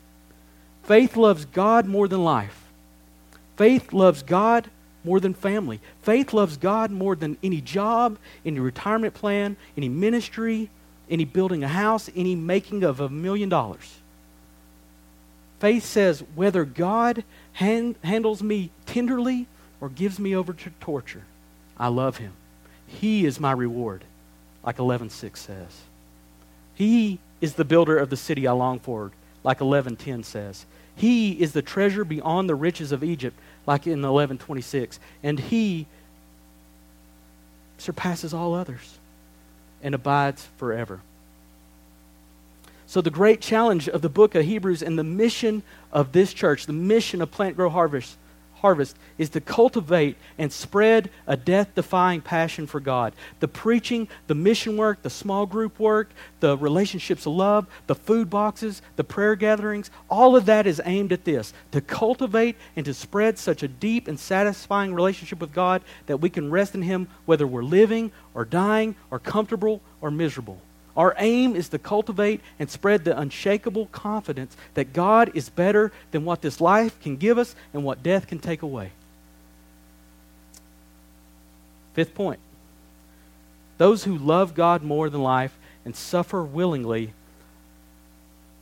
Faith 0.83 1.17
loves 1.17 1.45
God 1.45 1.85
more 1.85 2.07
than 2.07 2.23
life. 2.23 2.63
Faith 3.57 3.91
loves 3.91 4.23
God 4.23 4.69
more 5.03 5.19
than 5.19 5.33
family. 5.33 5.79
Faith 6.01 6.33
loves 6.33 6.57
God 6.57 6.91
more 6.91 7.15
than 7.15 7.37
any 7.43 7.61
job, 7.61 8.17
any 8.45 8.59
retirement 8.59 9.13
plan, 9.13 9.57
any 9.75 9.89
ministry, 9.89 10.69
any 11.09 11.25
building 11.25 11.63
a 11.63 11.67
house, 11.67 12.09
any 12.15 12.35
making 12.35 12.83
of 12.83 12.99
a 12.99 13.09
million 13.09 13.49
dollars. 13.49 13.97
Faith 15.59 15.83
says 15.83 16.23
whether 16.35 16.65
God 16.65 17.23
hand, 17.53 17.95
handles 18.03 18.41
me 18.41 18.71
tenderly 18.85 19.47
or 19.81 19.89
gives 19.89 20.19
me 20.19 20.35
over 20.35 20.53
to 20.53 20.69
torture, 20.79 21.23
I 21.77 21.87
love 21.87 22.17
him. 22.17 22.33
He 22.87 23.25
is 23.25 23.39
my 23.39 23.51
reward, 23.51 24.03
like 24.63 24.77
11.6 24.77 25.37
says. 25.37 25.81
He 26.75 27.19
is 27.41 27.53
the 27.53 27.65
builder 27.65 27.97
of 27.97 28.09
the 28.09 28.17
city 28.17 28.47
I 28.47 28.51
long 28.51 28.79
for, 28.79 29.11
like 29.43 29.59
11.10 29.59 30.25
says. 30.25 30.65
He 30.95 31.31
is 31.41 31.53
the 31.53 31.61
treasure 31.61 32.03
beyond 32.03 32.49
the 32.49 32.55
riches 32.55 32.91
of 32.91 33.03
Egypt, 33.03 33.37
like 33.65 33.85
in 33.85 34.01
1126. 34.01 34.99
And 35.23 35.39
he 35.39 35.87
surpasses 37.77 38.33
all 38.33 38.53
others 38.53 38.97
and 39.81 39.95
abides 39.95 40.47
forever. 40.57 40.99
So, 42.89 43.01
the 43.01 43.11
great 43.11 43.39
challenge 43.39 43.87
of 43.87 44.01
the 44.01 44.09
book 44.09 44.33
of 44.33 44.43
Hebrews 44.43 44.81
and 44.81 44.97
the 44.97 45.03
mission 45.03 45.61
of 45.91 46.11
this 46.11 46.33
church, 46.33 46.65
the 46.65 46.73
mission 46.73 47.21
of 47.21 47.29
Plant 47.29 47.55
Grow 47.55 47.69
Harvest, 47.69 48.17
harvest 48.55 48.97
is 49.19 49.29
to 49.29 49.41
cultivate 49.41 50.17
and 50.39 50.51
spread 50.51 51.11
a 51.27 51.37
death 51.37 51.75
defying 51.75 52.19
passion 52.19 52.65
for 52.65 52.79
God. 52.79 53.13
The 53.41 53.47
preaching, 53.47 54.07
the 54.25 54.33
mission 54.33 54.75
work, 54.75 55.03
the 55.03 55.09
small 55.11 55.45
group 55.45 55.79
work, 55.79 56.09
the 56.39 56.57
relationships 56.57 57.27
of 57.27 57.33
love, 57.33 57.67
the 57.85 57.93
food 57.93 58.27
boxes, 58.27 58.81
the 58.95 59.03
prayer 59.03 59.35
gatherings, 59.35 59.91
all 60.09 60.35
of 60.35 60.47
that 60.47 60.65
is 60.65 60.81
aimed 60.83 61.11
at 61.11 61.25
this 61.25 61.53
to 61.71 61.81
cultivate 61.81 62.55
and 62.75 62.87
to 62.87 62.95
spread 62.95 63.37
such 63.37 63.61
a 63.61 63.67
deep 63.67 64.07
and 64.07 64.19
satisfying 64.19 64.95
relationship 64.95 65.39
with 65.39 65.53
God 65.53 65.83
that 66.07 66.17
we 66.17 66.31
can 66.31 66.49
rest 66.49 66.73
in 66.73 66.81
Him 66.81 67.07
whether 67.27 67.45
we're 67.45 67.61
living 67.61 68.11
or 68.33 68.45
dying 68.45 68.95
or 69.11 69.19
comfortable 69.19 69.79
or 70.01 70.09
miserable. 70.09 70.59
Our 70.99 71.15
aim 71.17 71.55
is 71.55 71.69
to 71.69 71.79
cultivate 71.79 72.41
and 72.59 72.69
spread 72.69 73.05
the 73.05 73.17
unshakable 73.17 73.85
confidence 73.85 74.57
that 74.73 74.91
God 74.91 75.31
is 75.33 75.47
better 75.47 75.93
than 76.11 76.25
what 76.25 76.41
this 76.41 76.59
life 76.59 76.99
can 76.99 77.15
give 77.15 77.37
us 77.37 77.55
and 77.73 77.85
what 77.85 78.03
death 78.03 78.27
can 78.27 78.37
take 78.37 78.63
away. 78.63 78.91
Fifth 81.93 82.13
point 82.13 82.41
those 83.77 84.03
who 84.03 84.17
love 84.17 84.55
God 84.55 84.83
more 84.83 85.09
than 85.09 85.23
life 85.23 85.57
and 85.85 85.95
suffer 85.95 86.43
willingly 86.43 87.13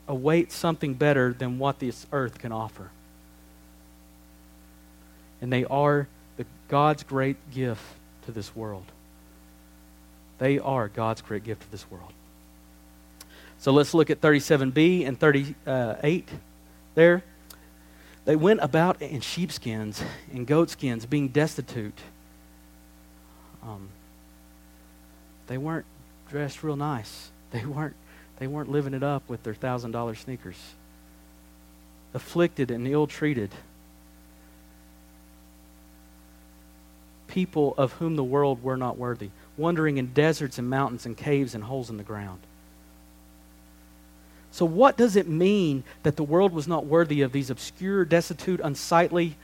await 0.08 0.52
something 0.52 0.93
better 0.93 1.34
than 1.34 1.58
what 1.58 1.80
this 1.80 2.06
earth 2.12 2.38
can 2.38 2.52
offer. 2.52 2.91
And 5.41 5.52
they 5.52 5.65
are 5.65 6.08
the, 6.38 6.45
God's 6.67 7.02
great 7.02 7.38
gift 7.50 7.82
to 8.28 8.32
this 8.32 8.56
world. 8.56 8.86
They 10.38 10.60
are 10.60 10.88
God's 10.88 11.23
great 11.23 11.43
gift 11.43 11.63
to 11.63 11.71
this 11.71 11.89
world. 11.89 12.13
So 13.59 13.71
let's 13.71 13.93
look 13.93 14.09
at 14.09 14.21
37b 14.21 15.07
and 15.07 15.19
38 15.19 16.29
there. 16.95 17.23
They 18.25 18.35
went 18.35 18.59
about 18.61 19.01
in 19.01 19.21
sheepskins 19.21 20.03
and 20.31 20.45
goatskins, 20.45 21.05
being 21.05 21.29
destitute. 21.29 21.97
Um, 23.63 23.89
they 25.47 25.57
weren't 25.57 25.85
dressed 26.29 26.63
real 26.63 26.75
nice. 26.75 27.31
They 27.51 27.65
weren't, 27.65 27.95
they 28.39 28.47
weren't 28.47 28.69
living 28.69 28.93
it 28.93 29.03
up 29.03 29.29
with 29.29 29.43
their 29.43 29.53
$1,000 29.53 30.17
sneakers. 30.17 30.57
Afflicted 32.13 32.69
and 32.69 32.85
ill 32.85 33.07
treated. 33.07 33.51
People 37.27 37.73
of 37.77 37.93
whom 37.93 38.17
the 38.17 38.23
world 38.25 38.61
were 38.61 38.75
not 38.75 38.97
worthy. 38.97 39.29
Wandering 39.55 39.97
in 39.97 40.07
deserts 40.07 40.59
and 40.59 40.69
mountains 40.69 41.05
and 41.05 41.15
caves 41.15 41.55
and 41.55 41.63
holes 41.63 41.89
in 41.89 41.95
the 41.95 42.03
ground. 42.03 42.41
So, 44.57 44.65
what 44.65 44.97
does 44.97 45.15
it 45.15 45.27
mean 45.27 45.83
that 46.01 46.15
the 46.15 46.23
world 46.23 46.51
was 46.51 46.67
not 46.67 46.87
worthy 46.87 47.21
of 47.21 47.31
these 47.31 47.51
obscure, 47.51 48.03
destitute, 48.03 48.59
unsightly, 48.59 49.35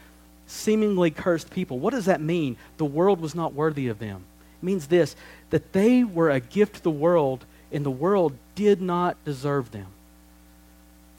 seemingly 0.48 1.12
cursed 1.12 1.52
people? 1.52 1.78
What 1.78 1.94
does 1.94 2.06
that 2.06 2.20
mean? 2.20 2.58
The 2.78 2.86
world 2.86 3.22
was 3.22 3.36
not 3.36 3.54
worthy 3.54 3.90
of 3.90 4.00
them. 4.00 4.24
It 4.60 4.66
means 4.66 4.88
this 4.88 5.16
that 5.52 5.72
they 5.72 6.04
were 6.04 6.32
a 6.32 6.40
gift 6.40 6.78
to 6.78 6.82
the 6.82 6.90
world, 6.90 7.46
and 7.72 7.86
the 7.86 7.92
world 7.92 8.34
did 8.56 8.82
not 8.82 9.24
deserve 9.24 9.70
them. 9.70 9.86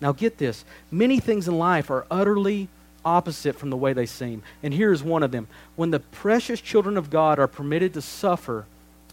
Now, 0.01 0.11
get 0.11 0.39
this 0.39 0.65
many 0.91 1.21
things 1.21 1.47
in 1.47 1.57
life 1.57 1.89
are 1.89 2.05
utterly 2.11 2.67
opposite 3.05 3.57
from 3.57 3.71
the 3.71 3.77
way 3.77 3.93
they 3.93 4.07
seem. 4.07 4.43
And 4.65 4.75
here 4.75 4.91
is 4.91 5.05
one 5.05 5.23
of 5.23 5.31
them. 5.31 5.47
When 5.77 5.93
the 5.93 6.01
precious 6.01 6.61
children 6.61 6.97
of 6.97 7.11
God 7.11 7.39
are 7.39 7.47
permitted 7.47 7.95
to 7.95 8.03
suffer, 8.03 8.67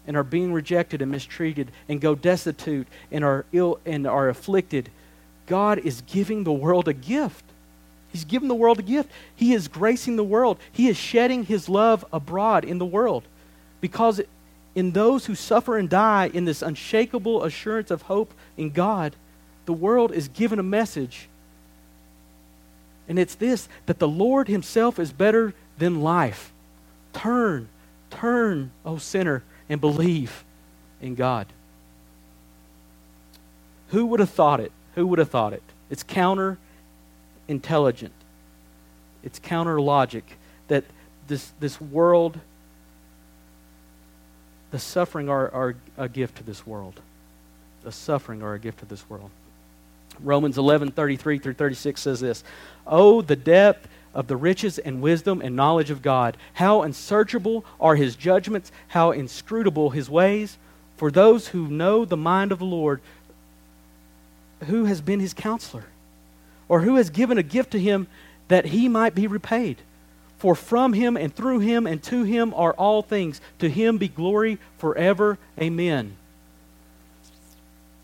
and 0.06 0.16
are 0.16 0.24
being 0.24 0.52
rejected 0.52 1.02
and 1.02 1.10
mistreated 1.10 1.70
and 1.88 2.00
go 2.00 2.14
destitute 2.14 2.86
and 3.10 3.24
are 3.24 3.44
ill 3.52 3.78
and 3.86 4.06
are 4.06 4.28
afflicted, 4.28 4.90
God 5.46 5.78
is 5.78 6.02
giving 6.02 6.44
the 6.44 6.52
world 6.52 6.88
a 6.88 6.92
gift. 6.92 7.44
He's 8.10 8.24
giving 8.24 8.48
the 8.48 8.54
world 8.54 8.78
a 8.78 8.82
gift. 8.82 9.10
He 9.34 9.54
is 9.54 9.68
gracing 9.68 10.16
the 10.16 10.24
world. 10.24 10.58
He 10.70 10.88
is 10.88 10.96
shedding 10.96 11.44
his 11.44 11.68
love 11.68 12.04
abroad 12.12 12.64
in 12.64 12.78
the 12.78 12.84
world. 12.84 13.24
Because 13.80 14.20
in 14.74 14.92
those 14.92 15.26
who 15.26 15.34
suffer 15.34 15.76
and 15.78 15.88
die 15.88 16.30
in 16.32 16.44
this 16.44 16.62
unshakable 16.62 17.44
assurance 17.44 17.90
of 17.90 18.02
hope 18.02 18.32
in 18.56 18.70
God, 18.70 19.16
the 19.66 19.72
world 19.72 20.12
is 20.12 20.28
given 20.28 20.58
a 20.58 20.64
message. 20.64 21.28
And 23.08 23.18
it's 23.18 23.34
this 23.34 23.68
that 23.86 23.98
the 23.98 24.08
Lord 24.08 24.48
himself 24.48 24.98
is 24.98 25.12
better 25.12 25.54
than 25.78 26.00
life. 26.00 26.52
Turn, 27.12 27.68
turn, 28.10 28.70
O 28.84 28.98
sinner, 28.98 29.42
and 29.68 29.80
believe 29.80 30.44
in 31.00 31.14
God. 31.14 31.46
Who 33.88 34.06
would 34.06 34.20
have 34.20 34.30
thought 34.30 34.60
it? 34.60 34.72
Who 34.94 35.06
would 35.08 35.18
have 35.18 35.30
thought 35.30 35.52
it? 35.52 35.62
It's 35.90 36.02
counter 36.02 36.58
intelligent. 37.48 38.12
It's 39.22 39.38
counter 39.38 39.80
logic 39.80 40.38
that 40.68 40.84
this, 41.28 41.52
this 41.60 41.80
world, 41.80 42.40
the 44.70 44.78
suffering 44.78 45.28
are, 45.28 45.50
are 45.52 45.76
a 45.96 46.08
gift 46.08 46.36
to 46.38 46.42
this 46.42 46.66
world. 46.66 47.00
The 47.82 47.92
suffering 47.92 48.42
are 48.42 48.54
a 48.54 48.58
gift 48.58 48.78
to 48.78 48.86
this 48.86 49.08
world. 49.08 49.30
Romans 50.20 50.58
11, 50.58 50.92
33 50.92 51.38
through 51.38 51.54
36 51.54 52.00
says 52.00 52.20
this 52.20 52.44
Oh, 52.86 53.22
the 53.22 53.36
depth 53.36 53.88
of 54.14 54.26
the 54.26 54.36
riches 54.36 54.78
and 54.78 55.02
wisdom 55.02 55.40
and 55.40 55.56
knowledge 55.56 55.90
of 55.90 56.02
God. 56.02 56.36
How 56.54 56.82
unsearchable 56.82 57.64
are 57.80 57.96
his 57.96 58.16
judgments, 58.16 58.72
how 58.88 59.10
inscrutable 59.10 59.90
his 59.90 60.10
ways. 60.10 60.58
For 60.96 61.10
those 61.10 61.48
who 61.48 61.68
know 61.68 62.04
the 62.04 62.16
mind 62.16 62.52
of 62.52 62.58
the 62.58 62.64
Lord, 62.64 63.00
who 64.66 64.84
has 64.84 65.00
been 65.00 65.20
his 65.20 65.34
counselor? 65.34 65.86
Or 66.68 66.80
who 66.80 66.96
has 66.96 67.10
given 67.10 67.38
a 67.38 67.42
gift 67.42 67.72
to 67.72 67.78
him 67.78 68.06
that 68.48 68.66
he 68.66 68.88
might 68.88 69.14
be 69.14 69.26
repaid? 69.26 69.78
For 70.38 70.54
from 70.54 70.92
him 70.92 71.16
and 71.16 71.34
through 71.34 71.60
him 71.60 71.86
and 71.86 72.02
to 72.04 72.24
him 72.24 72.52
are 72.54 72.72
all 72.72 73.02
things. 73.02 73.40
To 73.60 73.68
him 73.68 73.98
be 73.98 74.08
glory 74.08 74.58
forever. 74.78 75.38
Amen. 75.60 76.16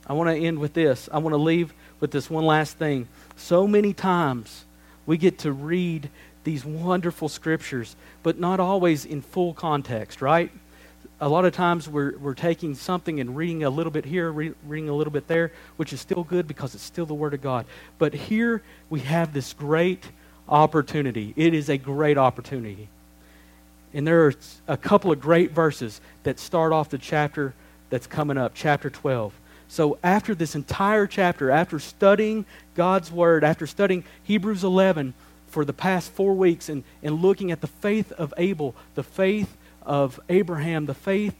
I 0.06 0.12
want 0.12 0.30
to 0.30 0.36
end 0.36 0.58
with 0.58 0.72
this. 0.72 1.08
I 1.12 1.18
want 1.18 1.32
to 1.32 1.38
leave 1.38 1.72
with 2.00 2.10
this 2.10 2.30
one 2.30 2.44
last 2.44 2.78
thing. 2.78 3.08
So 3.36 3.66
many 3.66 3.92
times, 3.92 4.64
we 5.08 5.16
get 5.16 5.38
to 5.38 5.50
read 5.52 6.08
these 6.44 6.64
wonderful 6.64 7.28
scriptures, 7.28 7.96
but 8.22 8.38
not 8.38 8.60
always 8.60 9.04
in 9.04 9.22
full 9.22 9.54
context, 9.54 10.22
right? 10.22 10.52
a 11.20 11.28
lot 11.28 11.44
of 11.44 11.52
times 11.52 11.88
we're, 11.88 12.16
we're 12.18 12.34
taking 12.34 12.74
something 12.74 13.18
and 13.18 13.36
reading 13.36 13.64
a 13.64 13.70
little 13.70 13.90
bit 13.90 14.04
here, 14.04 14.30
re- 14.30 14.54
reading 14.66 14.88
a 14.88 14.94
little 14.94 15.12
bit 15.12 15.26
there, 15.26 15.50
which 15.76 15.92
is 15.92 16.00
still 16.00 16.22
good 16.22 16.46
because 16.46 16.74
it's 16.74 16.84
still 16.84 17.06
the 17.06 17.14
Word 17.14 17.34
of 17.34 17.42
God. 17.42 17.66
But 17.98 18.14
here 18.14 18.62
we 18.88 19.00
have 19.00 19.32
this 19.32 19.52
great 19.52 20.04
opportunity. 20.48 21.34
It 21.36 21.54
is 21.54 21.68
a 21.68 21.76
great 21.76 22.18
opportunity. 22.18 22.88
And 23.92 24.06
there 24.06 24.26
are 24.26 24.34
a 24.68 24.76
couple 24.76 25.10
of 25.10 25.20
great 25.20 25.50
verses 25.50 26.00
that 26.22 26.38
start 26.38 26.72
off 26.72 26.90
the 26.90 26.98
chapter 26.98 27.54
that's 27.90 28.06
coming 28.06 28.38
up, 28.38 28.52
chapter 28.54 28.88
12. 28.88 29.32
So, 29.68 29.98
after 30.02 30.34
this 30.34 30.54
entire 30.54 31.06
chapter, 31.06 31.50
after 31.50 31.78
studying 31.78 32.46
God's 32.74 33.12
Word, 33.12 33.44
after 33.44 33.66
studying 33.66 34.02
Hebrews 34.24 34.64
11 34.64 35.12
for 35.48 35.64
the 35.64 35.74
past 35.74 36.10
four 36.12 36.34
weeks 36.34 36.68
and, 36.70 36.84
and 37.02 37.20
looking 37.20 37.52
at 37.52 37.60
the 37.60 37.66
faith 37.66 38.10
of 38.12 38.32
Abel, 38.38 38.74
the 38.94 39.02
faith 39.02 39.56
of 39.82 40.18
Abraham, 40.28 40.86
the 40.86 40.94
faith 40.94 41.34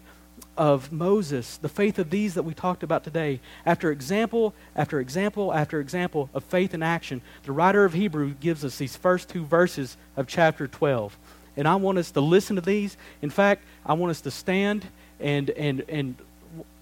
of 0.59 0.93
Moses, 0.93 1.57
the 1.57 1.69
faith 1.69 1.99
of 1.99 2.11
these 2.11 2.35
that 2.35 2.43
we 2.43 2.53
talked 2.53 2.83
about 2.83 3.05
today, 3.05 3.41
after 3.65 3.91
example 3.91 4.55
after 4.77 5.01
example 5.01 5.55
after 5.55 5.81
example 5.81 6.29
of 6.35 6.45
faith 6.45 6.75
in 6.75 6.83
action, 6.83 7.23
the 7.45 7.53
writer 7.53 7.85
of 7.85 7.95
Hebrew 7.95 8.35
gives 8.35 8.65
us 8.65 8.77
these 8.77 8.97
first 8.97 9.29
two 9.31 9.45
verses 9.45 9.97
of 10.17 10.27
chapter 10.27 10.67
12. 10.67 11.17
And 11.57 11.67
I 11.67 11.77
want 11.77 11.99
us 11.99 12.11
to 12.11 12.21
listen 12.21 12.57
to 12.57 12.63
these. 12.63 12.97
In 13.23 13.31
fact, 13.31 13.65
I 13.87 13.95
want 13.95 14.11
us 14.11 14.21
to 14.23 14.31
stand 14.31 14.87
and, 15.21 15.51
and, 15.51 15.81
and 15.89 16.17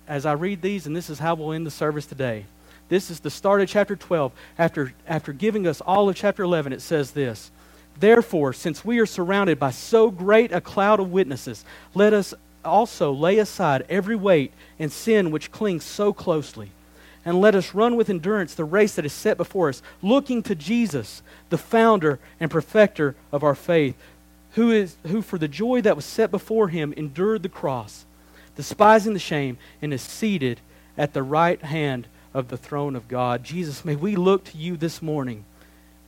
as 0.08 0.26
I 0.26 0.32
read 0.32 0.62
these, 0.62 0.86
and 0.86 0.94
this 0.94 1.10
is 1.10 1.18
how 1.18 1.34
we'll 1.34 1.52
end 1.52 1.66
the 1.66 1.70
service 1.70 2.06
today. 2.06 2.44
This 2.88 3.10
is 3.10 3.20
the 3.20 3.30
start 3.30 3.60
of 3.60 3.68
chapter 3.68 3.96
12. 3.96 4.32
After, 4.58 4.94
after 5.08 5.32
giving 5.32 5.66
us 5.66 5.80
all 5.80 6.08
of 6.08 6.16
chapter 6.16 6.44
11, 6.44 6.72
it 6.72 6.80
says 6.80 7.10
this 7.12 7.50
Therefore, 7.98 8.52
since 8.52 8.84
we 8.84 8.98
are 8.98 9.06
surrounded 9.06 9.58
by 9.58 9.70
so 9.70 10.10
great 10.10 10.52
a 10.52 10.60
cloud 10.60 11.00
of 11.00 11.10
witnesses, 11.10 11.64
let 11.94 12.12
us 12.12 12.34
also 12.64 13.12
lay 13.12 13.38
aside 13.38 13.86
every 13.88 14.16
weight 14.16 14.52
and 14.78 14.92
sin 14.92 15.30
which 15.30 15.50
clings 15.50 15.84
so 15.84 16.12
closely. 16.12 16.70
And 17.24 17.40
let 17.40 17.56
us 17.56 17.74
run 17.74 17.96
with 17.96 18.08
endurance 18.08 18.54
the 18.54 18.64
race 18.64 18.94
that 18.94 19.04
is 19.04 19.12
set 19.12 19.36
before 19.36 19.68
us, 19.68 19.82
looking 20.00 20.44
to 20.44 20.54
Jesus, 20.54 21.22
the 21.50 21.58
founder 21.58 22.20
and 22.38 22.50
perfecter 22.50 23.16
of 23.32 23.42
our 23.42 23.56
faith, 23.56 23.96
who, 24.52 24.70
is, 24.70 24.96
who 25.08 25.22
for 25.22 25.36
the 25.36 25.48
joy 25.48 25.80
that 25.80 25.96
was 25.96 26.04
set 26.04 26.30
before 26.30 26.68
him 26.68 26.94
endured 26.96 27.42
the 27.42 27.48
cross 27.48 28.04
despising 28.56 29.12
the 29.12 29.18
shame, 29.18 29.58
and 29.80 29.92
is 29.92 30.02
seated 30.02 30.60
at 30.98 31.12
the 31.12 31.22
right 31.22 31.62
hand 31.62 32.06
of 32.34 32.48
the 32.48 32.56
throne 32.56 32.96
of 32.96 33.08
God. 33.08 33.44
Jesus, 33.44 33.84
may 33.84 33.96
we 33.96 34.16
look 34.16 34.44
to 34.44 34.58
you 34.58 34.76
this 34.76 35.00
morning. 35.00 35.44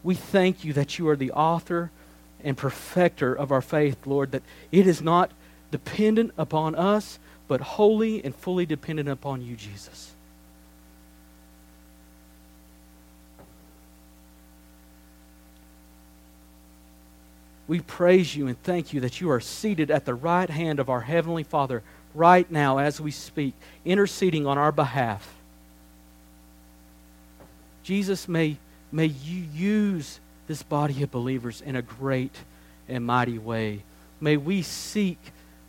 We 0.03 0.15
thank 0.15 0.65
you 0.65 0.73
that 0.73 0.99
you 0.99 1.09
are 1.09 1.17
the 1.17 1.33
author 1.33 1.91
and 2.43 2.57
perfecter 2.57 3.35
of 3.35 3.51
our 3.51 3.63
faith, 3.63 4.07
Lord, 4.07 4.33
that 4.33 4.43
it 4.71 4.87
is 4.87 5.03
not 5.03 5.31
dependent 5.71 6.33
upon 6.39 6.75
us, 6.75 7.19
but 7.47 7.61
wholly 7.61 8.25
and 8.25 8.35
fully 8.35 8.67
dependent 8.67 9.09
upon 9.09 9.43
you, 9.43 9.57
Jesus. 9.57 10.15
We 17.67 17.81
praise 17.81 18.35
you 18.35 18.47
and 18.47 18.61
thank 18.63 18.95
you 18.95 19.01
that 19.01 19.21
you 19.21 19.31
are 19.31 19.41
seated 19.41 19.91
at 19.91 20.07
the 20.07 20.15
right 20.15 20.49
hand 20.49 20.81
of 20.81 20.89
our 20.89 21.03
Heavenly 21.03 21.43
Father 21.43 21.83
right 22.15 22.51
now 22.51 22.79
as 22.79 23.01
we 23.01 23.11
speak, 23.11 23.55
interceding 23.85 24.47
on 24.47 24.59
our 24.59 24.73
behalf. 24.73 25.35
Jesus, 27.83 28.29
may, 28.29 28.59
may 28.93 29.07
you 29.07 29.45
use 29.55 30.21
this 30.47 30.63
body 30.63 31.03
of 31.03 31.11
believers 31.11 31.61
in 31.61 31.77
a 31.77 31.83
great 31.83 32.35
and 32.89 33.05
mighty 33.05 33.39
way. 33.39 33.83
May 34.21 34.37
we 34.37 34.63
seek 34.63 35.19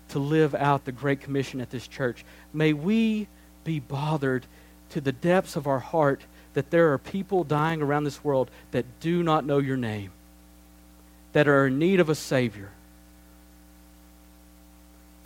to 0.10 0.19
live 0.19 0.56
out 0.56 0.86
the 0.86 0.91
Great 0.91 1.21
Commission 1.21 1.62
at 1.62 1.69
this 1.69 1.88
church. 1.88 2.25
May 2.54 2.73
we 2.73 3.28
be 3.63 3.80
bothered 3.80 4.45
to 4.89 5.02
the 5.02 5.12
depths 5.12 5.56
of 5.56 5.67
our 5.67 5.80
heart 5.80 6.21
that 6.54 6.71
there 6.71 6.91
are 6.91 6.97
people 6.97 7.43
dying 7.43 7.82
around 7.82 8.04
this 8.04 8.23
world 8.23 8.49
that 8.71 8.86
do 8.99 9.21
not 9.21 9.45
know 9.45 9.60
your 9.60 9.78
name, 9.78 10.12
that 11.34 11.47
are 11.47 11.67
in 11.67 11.78
need 11.78 11.99
of 11.99 12.10
a 12.10 12.15
Savior. 12.15 12.69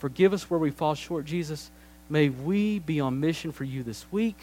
Forgive 0.04 0.34
us 0.34 0.50
where 0.50 0.60
we 0.60 0.70
fall 0.70 0.94
short, 0.94 1.24
Jesus. 1.24 1.70
May 2.10 2.28
we 2.28 2.78
be 2.78 3.00
on 3.00 3.20
mission 3.20 3.52
for 3.52 3.64
you 3.64 3.82
this 3.82 4.04
week 4.12 4.36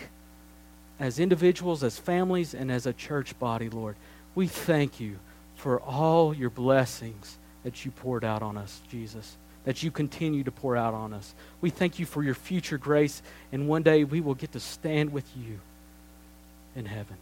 as 0.99 1.19
individuals, 1.19 1.83
as 1.83 1.99
families, 1.99 2.55
and 2.55 2.71
as 2.71 2.87
a 2.87 2.93
church 2.93 3.37
body, 3.37 3.69
Lord. 3.69 3.95
We 4.33 4.47
thank 4.47 4.99
you 4.99 5.19
for 5.57 5.79
all 5.79 6.33
your 6.33 6.49
blessings 6.49 7.37
that 7.63 7.85
you 7.85 7.91
poured 7.91 8.25
out 8.25 8.41
on 8.41 8.57
us, 8.57 8.81
Jesus, 8.89 9.37
that 9.65 9.83
you 9.83 9.91
continue 9.91 10.43
to 10.45 10.51
pour 10.51 10.75
out 10.75 10.95
on 10.95 11.13
us. 11.13 11.35
We 11.61 11.69
thank 11.69 11.99
you 11.99 12.07
for 12.07 12.23
your 12.23 12.33
future 12.33 12.79
grace, 12.79 13.21
and 13.51 13.67
one 13.67 13.83
day 13.83 14.03
we 14.03 14.19
will 14.19 14.33
get 14.33 14.53
to 14.53 14.59
stand 14.59 15.13
with 15.13 15.29
you 15.37 15.59
in 16.75 16.85
heaven. 16.85 17.17